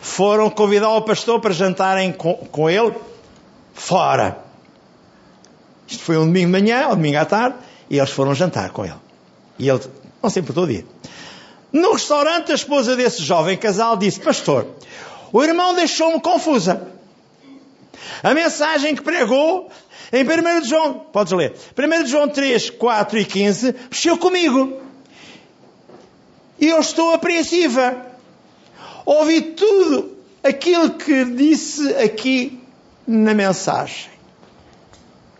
foram 0.00 0.48
convidar 0.48 0.90
o 0.90 1.02
pastor 1.02 1.40
para 1.40 1.52
jantarem 1.52 2.12
com, 2.12 2.34
com 2.34 2.70
ele 2.70 2.94
fora. 3.74 4.38
Isto 5.88 6.04
foi 6.04 6.16
um 6.16 6.26
domingo 6.26 6.46
de 6.46 6.52
manhã, 6.52 6.86
ou 6.88 6.94
domingo 6.94 7.18
à 7.18 7.24
tarde, 7.24 7.56
e 7.88 7.99
eles 7.99 8.11
foram 8.11 8.35
jantar 8.35 8.70
com 8.70 8.85
ele. 8.85 8.94
E 9.59 9.68
ele 9.68 9.81
não 10.22 10.31
se 10.31 10.40
importou 10.40 10.66
de 10.66 10.75
ir. 10.75 10.87
No 11.72 11.92
restaurante, 11.92 12.53
a 12.53 12.55
esposa 12.55 12.96
desse 12.96 13.22
jovem 13.22 13.57
casal 13.57 13.96
disse: 13.96 14.20
Pastor, 14.20 14.66
o 15.33 15.42
irmão 15.42 15.75
deixou-me 15.75 16.20
confusa. 16.20 16.88
A 18.22 18.33
mensagem 18.35 18.94
que 18.94 19.03
pregou 19.03 19.70
em 20.12 20.25
1 20.25 20.64
João, 20.64 20.94
podes 21.12 21.33
ler, 21.33 21.55
1 21.77 22.07
João 22.07 22.29
3, 22.29 22.70
4 22.70 23.18
e 23.18 23.25
15, 23.25 23.75
mexeu 23.90 24.16
comigo. 24.16 24.81
E 26.59 26.68
eu 26.68 26.81
estou 26.81 27.12
apreensiva. 27.12 28.07
Ouvi 29.05 29.40
tudo 29.42 30.16
aquilo 30.42 30.90
que 30.90 31.25
disse 31.25 31.94
aqui 31.96 32.61
na 33.07 33.35
mensagem. 33.35 34.11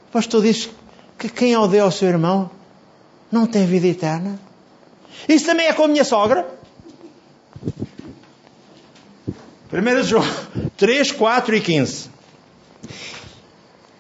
O 0.09 0.13
pastor 0.13 0.43
diz 0.43 0.69
que 1.19 1.29
quem 1.29 1.57
odeia 1.57 1.87
o 1.87 1.91
seu 1.91 2.09
irmão 2.09 2.51
não 3.31 3.47
tem 3.47 3.67
vida 3.67 3.87
eterna. 3.87 4.39
Isso 5.29 5.47
também 5.47 5.67
é 5.67 5.73
com 5.73 5.85
a 5.85 5.89
minha 5.89 6.05
sogra. 6.05 6.47
1 9.73 10.03
João 10.05 10.25
3, 10.77 11.13
4 11.13 11.57
e 11.57 11.61
15. 11.61 12.11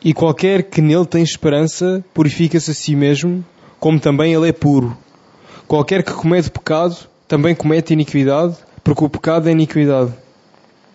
E 0.05 0.15
qualquer 0.15 0.63
que 0.63 0.81
nele 0.81 1.07
tem 1.07 1.23
esperança 1.23 2.05
purifica-se 2.15 2.71
a 2.71 2.75
si 2.75 2.95
mesmo, 2.95 3.45
como 3.81 3.99
também 3.99 4.33
ele 4.33 4.49
é 4.49 4.53
puro. 4.53 4.97
Qualquer 5.67 6.05
que 6.05 6.13
comete 6.13 6.51
pecado 6.51 6.97
também 7.27 7.55
comete 7.55 7.93
iniquidade, 7.93 8.57
porque 8.85 9.05
o 9.05 9.09
pecado 9.09 9.49
é 9.49 9.53
iniquidade. 9.53 10.13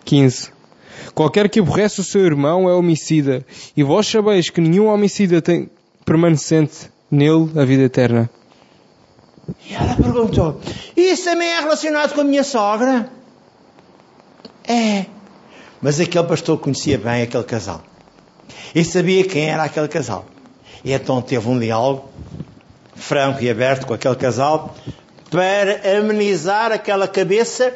15. 0.04 0.50
Qualquer 1.14 1.50
que 1.50 1.60
aborrece 1.60 2.00
o 2.00 2.04
seu 2.04 2.24
irmão 2.24 2.68
é 2.70 2.74
homicida, 2.74 3.44
e 3.76 3.82
vós 3.82 4.06
sabeis 4.06 4.48
que 4.48 4.60
nenhum 4.60 4.86
homicida 4.86 5.42
tem 5.42 5.68
permanecente 6.04 6.90
nele 7.10 7.50
a 7.56 7.64
vida 7.64 7.84
eterna. 7.84 8.30
E 9.68 9.74
ela 9.74 9.94
perguntou: 9.96 10.60
Isso 10.96 11.24
também 11.24 11.50
é 11.50 11.60
relacionado 11.60 12.14
com 12.14 12.20
a 12.20 12.24
minha 12.24 12.44
sogra? 12.44 13.10
É. 14.66 15.06
Mas 15.80 15.98
aquele 15.98 16.26
pastor 16.26 16.58
conhecia 16.58 16.96
bem 16.96 17.22
aquele 17.22 17.44
casal. 17.44 17.82
E 18.74 18.84
sabia 18.84 19.26
quem 19.26 19.50
era 19.50 19.64
aquele 19.64 19.88
casal. 19.88 20.24
E 20.84 20.92
então 20.92 21.20
teve 21.20 21.48
um 21.48 21.58
diálogo 21.58 22.08
franco 22.94 23.42
e 23.42 23.50
aberto 23.50 23.86
com 23.86 23.94
aquele 23.94 24.14
casal 24.14 24.74
para 25.30 25.98
amenizar 25.98 26.70
aquela 26.72 27.08
cabeça 27.08 27.74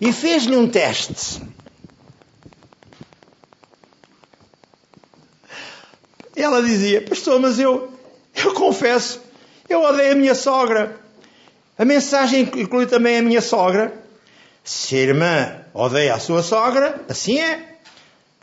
e 0.00 0.12
fez-lhe 0.12 0.56
um 0.56 0.68
teste. 0.68 1.42
Ela 6.40 6.62
dizia: 6.62 7.02
Pastor, 7.02 7.40
mas 7.40 7.58
eu, 7.58 7.92
eu 8.34 8.54
confesso, 8.54 9.20
eu 9.68 9.82
odeio 9.82 10.12
a 10.12 10.14
minha 10.14 10.34
sogra. 10.34 10.96
A 11.76 11.84
mensagem 11.84 12.42
inclui 12.42 12.86
também 12.86 13.18
a 13.18 13.22
minha 13.22 13.40
sogra. 13.40 13.92
Se 14.62 14.94
a 14.96 14.98
irmã 14.98 15.56
odeia 15.74 16.14
a 16.14 16.18
sua 16.18 16.42
sogra, 16.42 17.00
assim 17.08 17.38
é. 17.40 17.78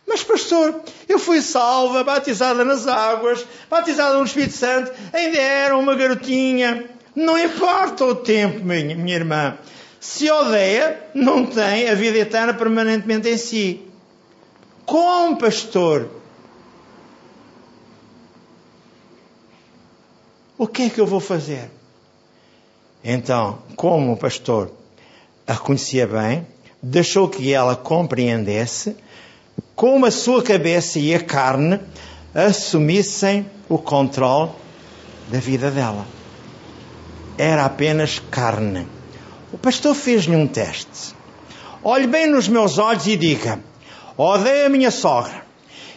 Mas, 0.08 0.24
pastor, 0.24 0.82
eu 1.08 1.18
fui 1.18 1.42
salva, 1.42 2.04
batizada 2.04 2.64
nas 2.64 2.88
águas, 2.88 3.46
batizada 3.70 4.18
no 4.18 4.26
Espírito 4.26 4.54
Santo, 4.54 4.92
ainda 5.12 5.38
era 5.38 5.78
uma 5.78 5.96
garotinha. 5.96 6.86
Não 7.16 7.40
importa 7.40 8.06
o 8.06 8.16
tempo, 8.16 8.64
minha, 8.64 8.96
minha 8.96 9.16
irmã. 9.16 9.58
Se 10.00 10.30
odeia, 10.30 11.00
não 11.14 11.46
tem 11.46 11.90
a 11.90 11.96
vida 11.96 12.20
eterna 12.20 12.54
permanentemente 12.54 13.28
em 13.30 13.38
si. 13.38 13.82
Como, 14.86 15.38
pastor? 15.38 16.10
O 20.58 20.68
que 20.68 20.84
é 20.84 20.90
que 20.90 21.02
eu 21.02 21.06
vou 21.06 21.20
fazer? 21.20 21.70
Então, 23.04 23.60
como 23.76 24.14
o 24.14 24.18
pastor 24.18 24.72
a 25.46 25.58
conhecia 25.58 26.08
bem, 26.08 26.48
deixou 26.82 27.28
que 27.28 27.54
ela 27.54 27.76
compreendesse 27.76 28.96
como 29.76 30.06
a 30.06 30.12
sua 30.12 30.42
cabeça 30.42 30.98
e 30.98 31.14
a 31.14 31.20
carne 31.20 31.80
assumissem 32.34 33.46
o 33.68 33.78
controle 33.78 34.52
da 35.28 35.40
vida 35.40 35.70
dela. 35.70 36.06
Era 37.38 37.66
apenas 37.66 38.20
carne. 38.32 38.88
O 39.52 39.58
pastor 39.58 39.94
fez-lhe 39.94 40.36
um 40.36 40.48
teste. 40.48 41.14
Olhe 41.84 42.08
bem 42.08 42.28
nos 42.28 42.48
meus 42.48 42.78
olhos 42.78 43.06
e 43.08 43.18
diga: 43.18 43.60
odeio 44.18 44.68
a 44.68 44.70
minha 44.70 44.90
sogra. 44.90 45.44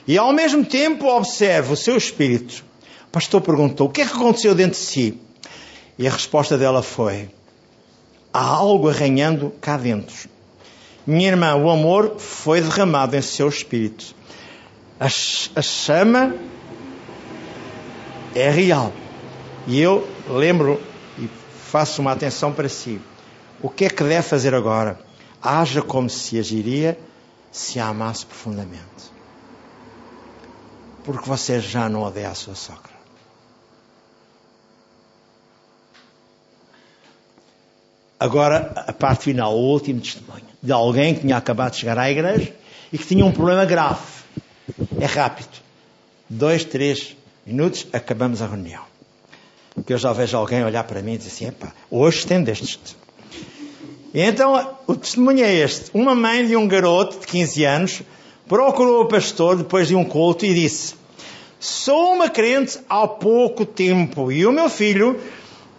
E 0.06 0.18
ao 0.18 0.32
mesmo 0.32 0.64
tempo 0.64 1.06
observe 1.06 1.74
o 1.74 1.76
seu 1.76 1.96
espírito. 1.96 2.67
O 3.08 3.10
pastor 3.10 3.40
perguntou: 3.40 3.88
o 3.88 3.90
que 3.90 4.02
é 4.02 4.06
que 4.06 4.12
aconteceu 4.12 4.54
dentro 4.54 4.78
de 4.78 4.84
si? 4.84 5.18
E 5.98 6.06
a 6.06 6.12
resposta 6.12 6.58
dela 6.58 6.82
foi: 6.82 7.30
há 8.32 8.44
algo 8.44 8.88
arranhando 8.88 9.50
cá 9.60 9.78
dentro. 9.78 10.28
Minha 11.06 11.28
irmã, 11.28 11.54
o 11.54 11.70
amor 11.70 12.16
foi 12.18 12.60
derramado 12.60 13.16
em 13.16 13.22
seu 13.22 13.48
espírito. 13.48 14.14
A, 15.00 15.06
a 15.06 15.62
chama 15.62 16.34
é 18.34 18.50
real. 18.50 18.92
E 19.66 19.80
eu 19.80 20.06
lembro 20.28 20.78
e 21.18 21.30
faço 21.70 22.02
uma 22.02 22.12
atenção 22.12 22.52
para 22.52 22.68
si. 22.68 23.00
O 23.62 23.70
que 23.70 23.86
é 23.86 23.90
que 23.90 24.04
deve 24.04 24.22
fazer 24.22 24.54
agora? 24.54 25.00
Haja 25.42 25.80
como 25.80 26.10
se 26.10 26.38
agiria 26.38 26.98
se 27.50 27.80
a 27.80 27.88
amasse 27.88 28.26
profundamente. 28.26 29.10
Porque 31.04 31.26
você 31.26 31.58
já 31.58 31.88
não 31.88 32.02
odeia 32.02 32.28
a 32.28 32.34
sua 32.34 32.54
sogra. 32.54 32.97
Agora, 38.20 38.72
a 38.86 38.92
parte 38.92 39.24
final, 39.24 39.54
o 39.56 39.72
último 39.72 40.00
testemunho 40.00 40.48
de 40.62 40.72
alguém 40.72 41.14
que 41.14 41.20
tinha 41.20 41.36
acabado 41.36 41.72
de 41.72 41.78
chegar 41.78 41.98
à 41.98 42.10
igreja 42.10 42.52
e 42.92 42.98
que 42.98 43.06
tinha 43.06 43.24
um 43.24 43.32
problema 43.32 43.64
grave. 43.64 44.00
É 45.00 45.06
rápido. 45.06 45.48
Dois, 46.28 46.64
três 46.64 47.16
minutos, 47.46 47.86
acabamos 47.92 48.42
a 48.42 48.46
reunião. 48.46 48.82
Que 49.86 49.92
eu 49.92 49.98
já 49.98 50.12
vejo 50.12 50.36
alguém 50.36 50.64
olhar 50.64 50.84
para 50.84 51.00
mim 51.00 51.14
e 51.14 51.18
dizer 51.18 51.30
assim: 51.30 51.46
epá, 51.46 51.72
hoje 51.90 52.18
estendeste-te. 52.18 52.96
Então, 54.12 54.76
o 54.86 54.96
testemunho 54.96 55.44
é 55.44 55.54
este. 55.54 55.90
Uma 55.94 56.14
mãe 56.14 56.46
de 56.46 56.56
um 56.56 56.66
garoto 56.66 57.20
de 57.20 57.26
15 57.26 57.64
anos 57.64 58.02
procurou 58.48 59.02
o 59.02 59.08
pastor 59.08 59.56
depois 59.56 59.86
de 59.86 59.94
um 59.94 60.04
culto 60.04 60.44
e 60.44 60.52
disse: 60.52 60.94
Sou 61.60 62.14
uma 62.14 62.28
crente 62.28 62.78
há 62.88 63.06
pouco 63.06 63.64
tempo 63.64 64.32
e 64.32 64.44
o 64.44 64.52
meu 64.52 64.68
filho 64.68 65.20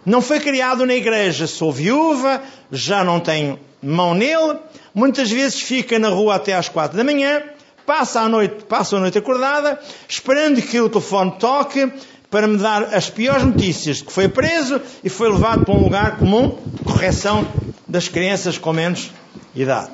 não 0.04 0.22
foi 0.22 0.40
criado 0.40 0.86
na 0.86 0.94
igreja, 0.94 1.46
sou 1.46 1.72
viúva, 1.72 2.42
já 2.70 3.04
não 3.04 3.20
tenho 3.20 3.58
mão 3.82 4.14
nele, 4.14 4.58
muitas 4.94 5.30
vezes 5.30 5.60
fica 5.60 5.98
na 5.98 6.08
rua 6.08 6.36
até 6.36 6.54
às 6.54 6.68
quatro 6.68 6.96
da 6.96 7.04
manhã, 7.04 7.42
passa 7.86 8.20
a 8.20 8.28
noite, 8.28 8.64
passa 8.64 8.96
a 8.96 9.00
noite 9.00 9.18
acordada, 9.18 9.80
esperando 10.08 10.60
que 10.62 10.80
o 10.80 10.88
telefone 10.88 11.32
toque 11.38 11.90
para 12.30 12.46
me 12.46 12.56
dar 12.56 12.94
as 12.94 13.10
piores 13.10 13.44
notícias 13.44 13.96
de 13.96 14.04
que 14.04 14.12
foi 14.12 14.28
preso 14.28 14.80
e 15.02 15.08
foi 15.08 15.28
levado 15.28 15.64
para 15.64 15.74
um 15.74 15.82
lugar 15.82 16.16
comum, 16.16 16.56
correção 16.84 17.46
das 17.88 18.08
crianças 18.08 18.56
com 18.56 18.72
menos 18.72 19.10
idade. 19.54 19.90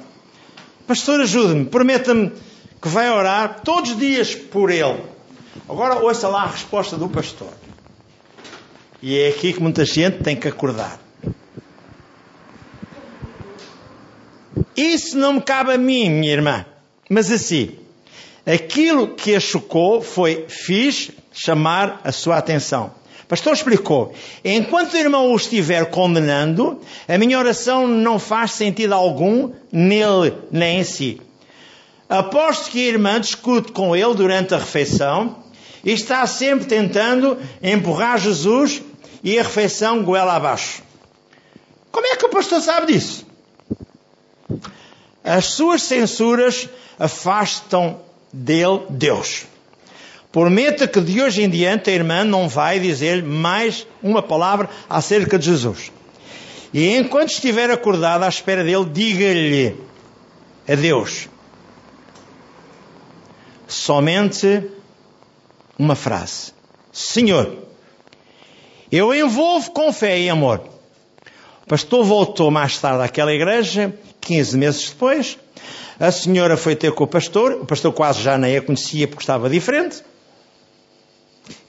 Pastor, 0.86 1.20
ajude-me, 1.20 1.64
prometa-me 1.64 2.30
que 2.80 2.88
vai 2.88 3.10
orar 3.10 3.62
todos 3.64 3.92
os 3.92 3.98
dias 3.98 4.34
por 4.34 4.70
ele. 4.70 5.02
Agora 5.68 5.96
ouça 5.96 6.28
lá 6.28 6.42
a 6.42 6.50
resposta 6.50 6.96
do 6.96 7.08
pastor. 7.08 7.48
E 9.08 9.20
é 9.20 9.28
aqui 9.28 9.52
que 9.52 9.62
muita 9.62 9.84
gente 9.84 10.18
tem 10.24 10.34
que 10.34 10.48
acordar. 10.48 10.98
Isso 14.76 15.16
não 15.16 15.34
me 15.34 15.40
cabe 15.40 15.74
a 15.74 15.78
mim, 15.78 16.10
minha 16.10 16.32
irmã. 16.32 16.66
Mas 17.08 17.30
assim, 17.30 17.70
aquilo 18.44 19.14
que 19.14 19.36
a 19.36 19.38
chocou 19.38 20.02
foi, 20.02 20.46
fiz 20.48 21.12
chamar 21.32 22.00
a 22.02 22.10
sua 22.10 22.36
atenção. 22.36 22.90
O 23.22 23.26
pastor 23.26 23.52
explicou: 23.52 24.12
enquanto 24.44 24.94
o 24.94 24.98
irmão 24.98 25.30
o 25.30 25.36
estiver 25.36 25.88
condenando, 25.88 26.80
a 27.06 27.16
minha 27.16 27.38
oração 27.38 27.86
não 27.86 28.18
faz 28.18 28.50
sentido 28.54 28.92
algum 28.92 29.52
nele 29.70 30.34
nem 30.50 30.80
em 30.80 30.84
si. 30.84 31.20
Aposto 32.08 32.72
que 32.72 32.80
a 32.80 32.88
irmã 32.88 33.20
discute 33.20 33.70
com 33.70 33.94
ele 33.94 34.16
durante 34.16 34.52
a 34.52 34.58
refeição 34.58 35.36
e 35.84 35.92
está 35.92 36.26
sempre 36.26 36.66
tentando 36.66 37.38
empurrar 37.62 38.18
Jesus 38.18 38.82
e 39.26 39.40
a 39.40 39.42
refeição 39.42 40.04
goela 40.04 40.36
abaixo. 40.36 40.84
Como 41.90 42.06
é 42.06 42.14
que 42.14 42.26
o 42.26 42.28
pastor 42.28 42.60
sabe 42.60 42.92
disso? 42.92 43.26
As 45.24 45.46
suas 45.46 45.82
censuras 45.82 46.68
afastam 46.96 48.00
dele 48.32 48.86
Deus. 48.88 49.46
Prometa 50.30 50.86
que 50.86 51.00
de 51.00 51.20
hoje 51.20 51.42
em 51.42 51.50
diante 51.50 51.90
a 51.90 51.92
irmã 51.92 52.22
não 52.22 52.48
vai 52.48 52.78
dizer 52.78 53.24
mais 53.24 53.84
uma 54.00 54.22
palavra 54.22 54.70
acerca 54.88 55.36
de 55.36 55.46
Jesus. 55.46 55.90
E 56.72 56.96
enquanto 56.96 57.30
estiver 57.30 57.68
acordada 57.68 58.26
à 58.26 58.28
espera 58.28 58.62
dele, 58.62 58.84
diga-lhe: 58.84 59.76
a 60.68 60.74
Deus 60.76 61.28
somente 63.66 64.70
uma 65.76 65.96
frase: 65.96 66.52
Senhor, 66.92 67.65
eu 68.90 69.14
envolvo 69.14 69.70
com 69.70 69.92
fé 69.92 70.18
e 70.18 70.28
amor. 70.28 70.60
O 71.64 71.68
pastor 71.68 72.04
voltou 72.04 72.50
mais 72.50 72.78
tarde 72.78 73.02
àquela 73.02 73.32
igreja, 73.32 73.92
15 74.20 74.56
meses 74.56 74.90
depois. 74.90 75.38
A 75.98 76.12
senhora 76.12 76.56
foi 76.56 76.76
ter 76.76 76.92
com 76.92 77.04
o 77.04 77.08
pastor, 77.08 77.52
o 77.52 77.66
pastor 77.66 77.92
quase 77.92 78.22
já 78.22 78.36
nem 78.38 78.56
a 78.56 78.62
conhecia 78.62 79.08
porque 79.08 79.22
estava 79.22 79.50
diferente. 79.50 80.02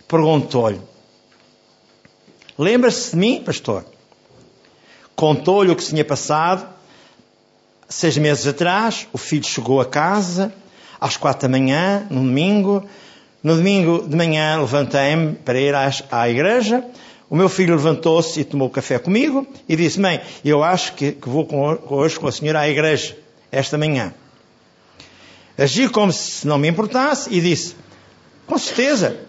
Perguntou-lhe: 0.07 0.79
Lembra-se 2.57 3.11
de 3.11 3.17
mim, 3.17 3.41
pastor? 3.43 3.85
Contou-lhe 5.15 5.71
o 5.71 5.75
que 5.75 5.83
se 5.83 5.89
tinha 5.89 6.05
passado. 6.05 6.67
Seis 7.89 8.17
meses 8.17 8.45
atrás, 8.45 9.07
o 9.13 9.17
filho 9.17 9.45
chegou 9.45 9.79
a 9.79 9.85
casa, 9.85 10.53
às 10.99 11.17
quatro 11.17 11.47
da 11.47 11.57
manhã, 11.57 12.05
no 12.09 12.21
domingo. 12.21 12.87
No 13.41 13.55
domingo 13.55 14.07
de 14.07 14.15
manhã, 14.15 14.59
levantei-me 14.59 15.33
para 15.35 15.59
ir 15.59 15.73
à 16.11 16.29
igreja. 16.29 16.83
O 17.29 17.35
meu 17.35 17.49
filho 17.49 17.75
levantou-se 17.75 18.39
e 18.39 18.43
tomou 18.45 18.69
café 18.69 18.97
comigo 18.97 19.45
e 19.67 19.75
disse: 19.75 19.99
Mãe, 19.99 20.21
eu 20.45 20.63
acho 20.63 20.93
que, 20.93 21.11
que 21.11 21.27
vou 21.27 21.45
com, 21.45 21.77
hoje 21.89 22.17
com 22.17 22.27
a 22.27 22.31
senhora 22.31 22.61
à 22.61 22.69
igreja, 22.69 23.17
esta 23.51 23.77
manhã. 23.77 24.13
Agi 25.57 25.89
como 25.89 26.11
se 26.11 26.47
não 26.47 26.57
me 26.57 26.69
importasse 26.69 27.29
e 27.33 27.41
disse: 27.41 27.75
Com 28.45 28.57
certeza, 28.57 29.19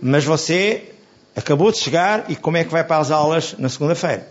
mas 0.00 0.24
você 0.24 0.92
acabou 1.34 1.72
de 1.72 1.78
chegar 1.78 2.30
e 2.30 2.36
como 2.36 2.56
é 2.56 2.64
que 2.64 2.70
vai 2.70 2.84
para 2.84 2.98
as 2.98 3.10
aulas 3.10 3.56
na 3.58 3.68
segunda-feira? 3.68 4.28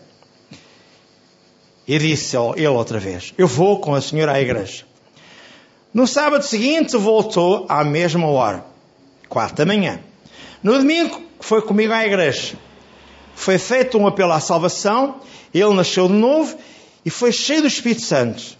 E 1.85 1.99
disse 1.99 2.37
ele 2.55 2.67
outra 2.67 2.97
vez: 2.97 3.33
Eu 3.37 3.47
vou 3.47 3.81
com 3.81 3.93
a 3.93 3.99
senhora 3.99 4.33
à 4.33 4.41
igreja. 4.41 4.85
No 5.93 6.07
sábado 6.07 6.43
seguinte 6.43 6.95
voltou 6.95 7.65
à 7.67 7.83
mesma 7.83 8.27
hora, 8.27 8.63
quatro 9.27 9.57
da 9.57 9.65
manhã. 9.65 9.99
No 10.63 10.77
domingo 10.77 11.21
foi 11.41 11.61
comigo 11.61 11.91
à 11.91 12.05
igreja 12.05 12.57
foi 13.37 13.59
feito 13.59 13.99
um 13.99 14.07
apelo 14.07 14.33
à 14.33 14.39
salvação, 14.39 15.21
ele 15.53 15.71
nasceu 15.75 16.07
de 16.07 16.15
novo 16.15 16.57
e 17.05 17.09
foi 17.11 17.31
cheio 17.31 17.61
do 17.61 17.67
Espírito 17.67 18.01
Santo. 18.01 18.57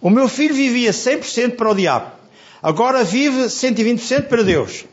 O 0.00 0.08
meu 0.08 0.28
filho 0.28 0.54
vivia 0.54 0.92
100% 0.92 1.56
para 1.56 1.68
o 1.68 1.74
diabo, 1.74 2.12
agora 2.62 3.02
vive 3.02 3.46
120% 3.46 4.28
para 4.28 4.44
Deus. 4.44 4.84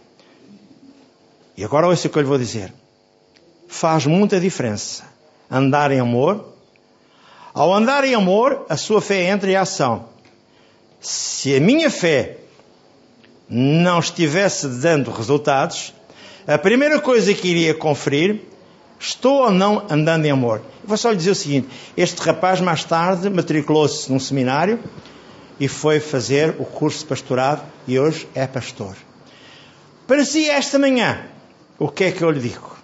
E 1.56 1.64
agora 1.64 1.88
ouça 1.88 2.08
o 2.08 2.10
que 2.10 2.18
eu 2.18 2.24
lhe 2.24 2.28
vou 2.28 2.40
dizer. 2.40 2.74
Faz 3.68 4.08
muita 4.08 4.40
diferença 4.40 5.04
andar 5.50 5.92
em 5.92 6.00
amor. 6.00 6.54
Ao 7.54 7.72
andar 7.72 8.04
em 8.04 8.16
amor, 8.16 8.66
a 8.68 8.76
sua 8.76 9.02
fé 9.02 9.30
entra 9.30 9.52
em 9.52 9.56
ação. 9.56 10.10
Se 11.00 11.56
a 11.56 11.60
minha 11.60 11.92
fé 11.92 12.38
não 13.48 14.00
estivesse 14.00 14.68
dando 14.68 15.12
resultados, 15.12 15.94
a 16.48 16.58
primeira 16.58 17.00
coisa 17.00 17.34
que 17.36 17.48
iria 17.48 17.76
conferir 17.76 18.42
Estou 19.00 19.44
ou 19.44 19.52
não 19.52 19.86
andando 19.90 20.26
em 20.26 20.32
amor? 20.32 20.62
vou 20.84 20.98
só 20.98 21.12
lhe 21.12 21.18
dizer 21.18 21.32
o 21.32 21.36
seguinte: 21.36 21.68
este 21.96 22.20
rapaz, 22.22 22.62
mais 22.62 22.84
tarde, 22.84 23.30
matriculou-se 23.30 24.12
num 24.12 24.20
seminário 24.20 24.80
e 25.60 25.68
foi 25.68 26.00
fazer 26.00 26.56
o 26.60 26.66
curso 26.66 27.00
de 27.00 27.06
pastorado 27.06 27.62
e 27.88 28.00
hoje 28.00 28.28
é 28.34 28.48
pastor. 28.48 28.96
Para 30.08 30.24
si, 30.24 30.50
esta 30.50 30.80
manhã, 30.80 31.26
o 31.78 31.90
que 31.90 32.06
é 32.06 32.12
que 32.12 32.24
eu 32.24 32.32
lhe 32.32 32.40
digo? 32.40 32.76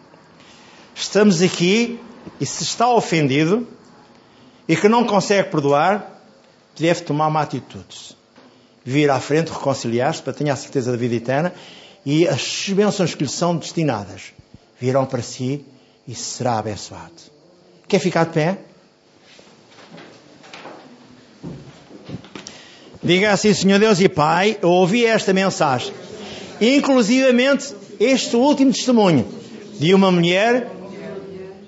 Estamos 0.94 1.42
aqui 1.42 2.00
e 2.40 2.46
se 2.46 2.64
está 2.64 2.90
ofendido 2.90 3.68
e 4.68 4.76
que 4.76 4.90
não 4.90 5.06
consegue 5.06 5.50
perdoar, 5.50 6.22
deve 6.78 7.02
tomar 7.02 7.28
uma 7.28 7.42
atitude. 7.42 8.16
Vir 8.84 9.10
à 9.10 9.20
frente, 9.20 9.52
reconciliar-se 9.52 10.22
para 10.22 10.34
ter 10.34 10.50
a 10.50 10.56
certeza 10.56 10.92
da 10.92 10.98
vida 10.98 11.16
eterna 11.16 11.54
e 12.06 12.28
as 12.28 12.70
bênçãos 12.70 13.16
que 13.16 13.24
lhe 13.24 13.30
são 13.30 13.56
destinadas 13.56 14.34
virão 14.80 15.06
para 15.06 15.22
si 15.22 15.66
e 16.08 16.14
será 16.16 16.60
abençoado. 16.60 17.14
Quer 17.88 18.00
ficar 18.00 18.26
de 18.26 18.34
pé? 18.34 18.58
Diga 23.02 23.32
assim, 23.32 23.54
Senhor 23.54 23.80
Deus 23.80 24.00
e 24.00 24.08
Pai, 24.08 24.58
eu 24.62 24.70
ouvi 24.70 25.06
esta 25.06 25.34
mensagem, 25.34 25.94
inclusivamente 26.62 27.74
este 28.00 28.36
último 28.36 28.72
testemunho 28.72 29.28
de 29.78 29.94
uma 29.94 30.10
mulher 30.10 30.70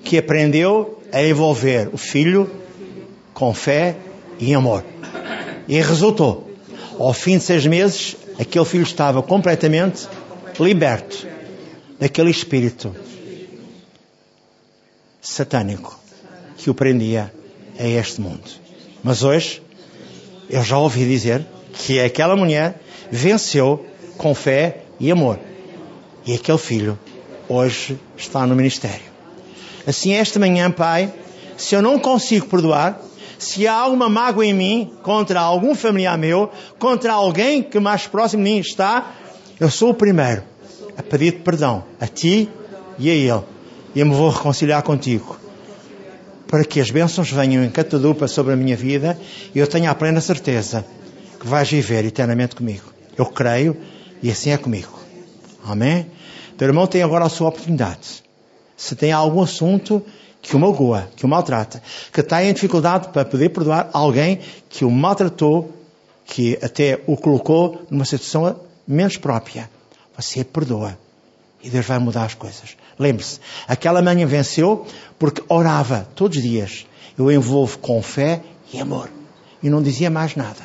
que 0.04 0.18
aprendeu 0.18 1.02
a 1.12 1.22
envolver 1.22 1.90
o 1.92 1.98
filho 1.98 2.50
com 3.34 3.54
fé 3.54 3.98
e 4.40 4.54
amor. 4.54 4.86
E 5.68 5.82
resultou. 5.82 6.50
Ao 6.98 7.12
fim 7.12 7.38
de 7.38 7.44
seis 7.44 7.66
meses, 7.66 8.16
aquele 8.40 8.64
filho 8.64 8.84
estava 8.84 9.22
completamente 9.22 10.08
liberto 10.58 11.28
daquele 12.00 12.30
espírito 12.30 12.96
satânico 15.26 16.00
que 16.56 16.70
o 16.70 16.74
prendia 16.74 17.34
a 17.80 17.84
este 17.84 18.22
mundo. 18.22 18.44
Mas 19.04 19.24
hoje, 19.24 19.62
eu 20.50 20.64
já 20.64 20.78
ouvi 20.78 21.06
dizer 21.06 21.46
que 21.74 22.00
aquela 22.00 22.36
mulher 22.36 22.80
venceu 23.12 23.86
com 24.18 24.34
fé 24.36 24.84
e 25.00 25.12
amor. 25.12 25.40
E 26.26 26.34
aquele 26.34 26.58
filho 26.58 26.98
hoje 27.50 28.00
está 28.16 28.46
no 28.46 28.56
ministério. 28.56 29.04
Assim, 29.86 30.14
esta 30.14 30.40
manhã, 30.40 30.72
Pai, 30.72 31.12
se 31.58 31.76
eu 31.76 31.82
não 31.82 32.00
consigo 32.00 32.46
perdoar, 32.48 33.02
se 33.38 33.68
há 33.68 33.74
alguma 33.74 34.08
mágoa 34.08 34.46
em 34.46 34.54
mim 34.54 34.94
contra 35.04 35.42
algum 35.42 35.76
familiar 35.76 36.18
meu, 36.18 36.52
contra 36.80 37.14
alguém 37.14 37.62
que 37.62 37.80
mais 37.80 38.08
próximo 38.08 38.44
de 38.44 38.52
mim 38.52 38.60
está, 38.60 39.12
eu 39.60 39.70
sou 39.70 39.90
o 39.90 39.94
primeiro 39.94 40.44
a 40.98 41.04
pedir 41.04 41.42
perdão 41.44 41.84
a 42.00 42.08
ti 42.08 42.50
e 42.98 43.10
a 43.10 43.14
ele 43.14 43.55
e 43.96 44.04
me 44.04 44.14
vou 44.14 44.30
reconciliar 44.30 44.84
contigo. 44.84 45.38
Para 46.48 46.66
que 46.66 46.80
as 46.80 46.92
bênçãos 46.92 47.32
venham 47.32 47.64
em 47.64 47.70
catadupa 47.70 48.28
sobre 48.28 48.54
a 48.54 48.56
minha 48.56 48.76
vida 48.76 49.18
e 49.54 49.60
eu 49.60 49.66
tenha 49.66 49.90
a 49.90 49.96
plena 49.96 50.22
certeza 50.22 50.86
que 51.40 51.48
vais 51.48 51.70
viver 51.70 52.06
eternamente 52.06 52.56
comigo. 52.56 52.94
Eu 53.18 53.26
creio 53.26 53.76
e 54.22 54.30
assim 54.30 54.52
é 54.52 54.58
comigo. 54.58 55.00
Amém? 55.66 56.08
Teu 56.58 56.68
irmão 56.68 56.86
tem 56.86 57.02
agora 57.02 57.26
a 57.26 57.30
sua 57.30 57.50
oportunidade. 57.50 58.24
Se 58.78 58.96
tem 58.96 59.12
algum 59.12 59.42
assunto 59.42 60.04
que 60.42 60.56
o 60.56 60.60
magoa, 60.60 61.10
que 61.16 61.26
o 61.26 61.28
maltrata, 61.28 61.82
que 62.14 62.20
está 62.20 62.44
em 62.44 62.54
dificuldade 62.54 63.08
para 63.08 63.26
poder 63.26 63.50
perdoar 63.50 63.90
alguém 63.94 64.40
que 64.70 64.86
o 64.86 64.92
maltratou, 64.92 65.74
que 66.26 66.60
até 66.62 67.02
o 67.08 67.18
colocou 67.18 67.82
numa 67.90 68.06
situação 68.06 68.60
menos 68.88 69.18
própria, 69.18 69.70
você 70.16 70.44
perdoa 70.44 70.98
e 71.66 71.70
Deus 71.72 71.88
vai 71.88 71.98
mudar 71.98 72.26
as 72.26 72.36
coisas. 72.36 72.78
Lembre-se, 73.00 73.40
aquela 73.68 74.00
manhã 74.00 74.28
venceu 74.28 74.86
porque 75.18 75.44
orava 75.50 76.08
todos 76.14 76.38
os 76.38 76.44
dias. 76.44 76.86
Eu 77.18 77.32
envolvo 77.32 77.80
com 77.80 78.04
fé 78.04 78.44
e 78.72 78.80
amor. 78.80 79.10
E 79.64 79.70
não 79.70 79.82
dizia 79.82 80.12
mais 80.12 80.36
nada. 80.36 80.62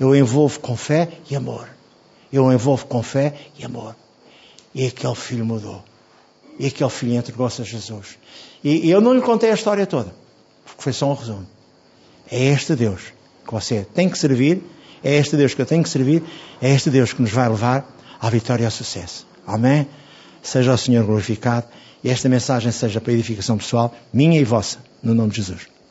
Eu 0.00 0.16
envolvo 0.16 0.58
com 0.60 0.74
fé 0.74 1.10
e 1.30 1.36
amor. 1.36 1.68
Eu 2.32 2.50
envolvo 2.50 2.86
com 2.86 3.02
fé 3.02 3.34
e 3.58 3.64
amor. 3.64 3.94
E 4.74 4.86
aquele 4.86 5.14
filho 5.14 5.44
mudou. 5.44 5.84
E 6.58 6.66
aquele 6.66 6.90
filho 6.90 7.14
entregou-se 7.16 7.60
a 7.60 7.64
Jesus. 7.64 8.16
E, 8.64 8.88
eu 8.88 9.02
não 9.02 9.12
lhe 9.12 9.20
contei 9.20 9.50
a 9.50 9.54
história 9.54 9.86
toda, 9.86 10.14
porque 10.64 10.82
foi 10.82 10.94
só 10.94 11.10
um 11.10 11.14
resumo. 11.14 11.46
É 12.30 12.42
este 12.42 12.74
Deus 12.74 13.02
que 13.46 13.52
você 13.52 13.86
tem 13.94 14.08
que 14.08 14.18
servir, 14.18 14.62
é 15.04 15.16
este 15.16 15.36
Deus 15.36 15.52
que 15.52 15.60
eu 15.60 15.66
tenho 15.66 15.82
que 15.82 15.90
servir, 15.90 16.22
é 16.60 16.70
este 16.74 16.88
Deus 16.88 17.12
que 17.12 17.20
nos 17.20 17.30
vai 17.30 17.48
levar 17.48 17.86
à 18.18 18.30
vitória 18.30 18.62
e 18.62 18.64
ao 18.64 18.70
sucesso. 18.70 19.26
Amém? 19.46 19.86
Seja 20.48 20.72
o 20.72 20.78
Senhor 20.78 21.04
glorificado 21.04 21.66
e 22.02 22.08
esta 22.08 22.26
mensagem 22.26 22.72
seja 22.72 23.02
para 23.02 23.12
edificação 23.12 23.58
pessoal, 23.58 23.94
minha 24.10 24.40
e 24.40 24.44
vossa, 24.44 24.78
no 25.02 25.12
nome 25.12 25.28
de 25.28 25.36
Jesus. 25.36 25.68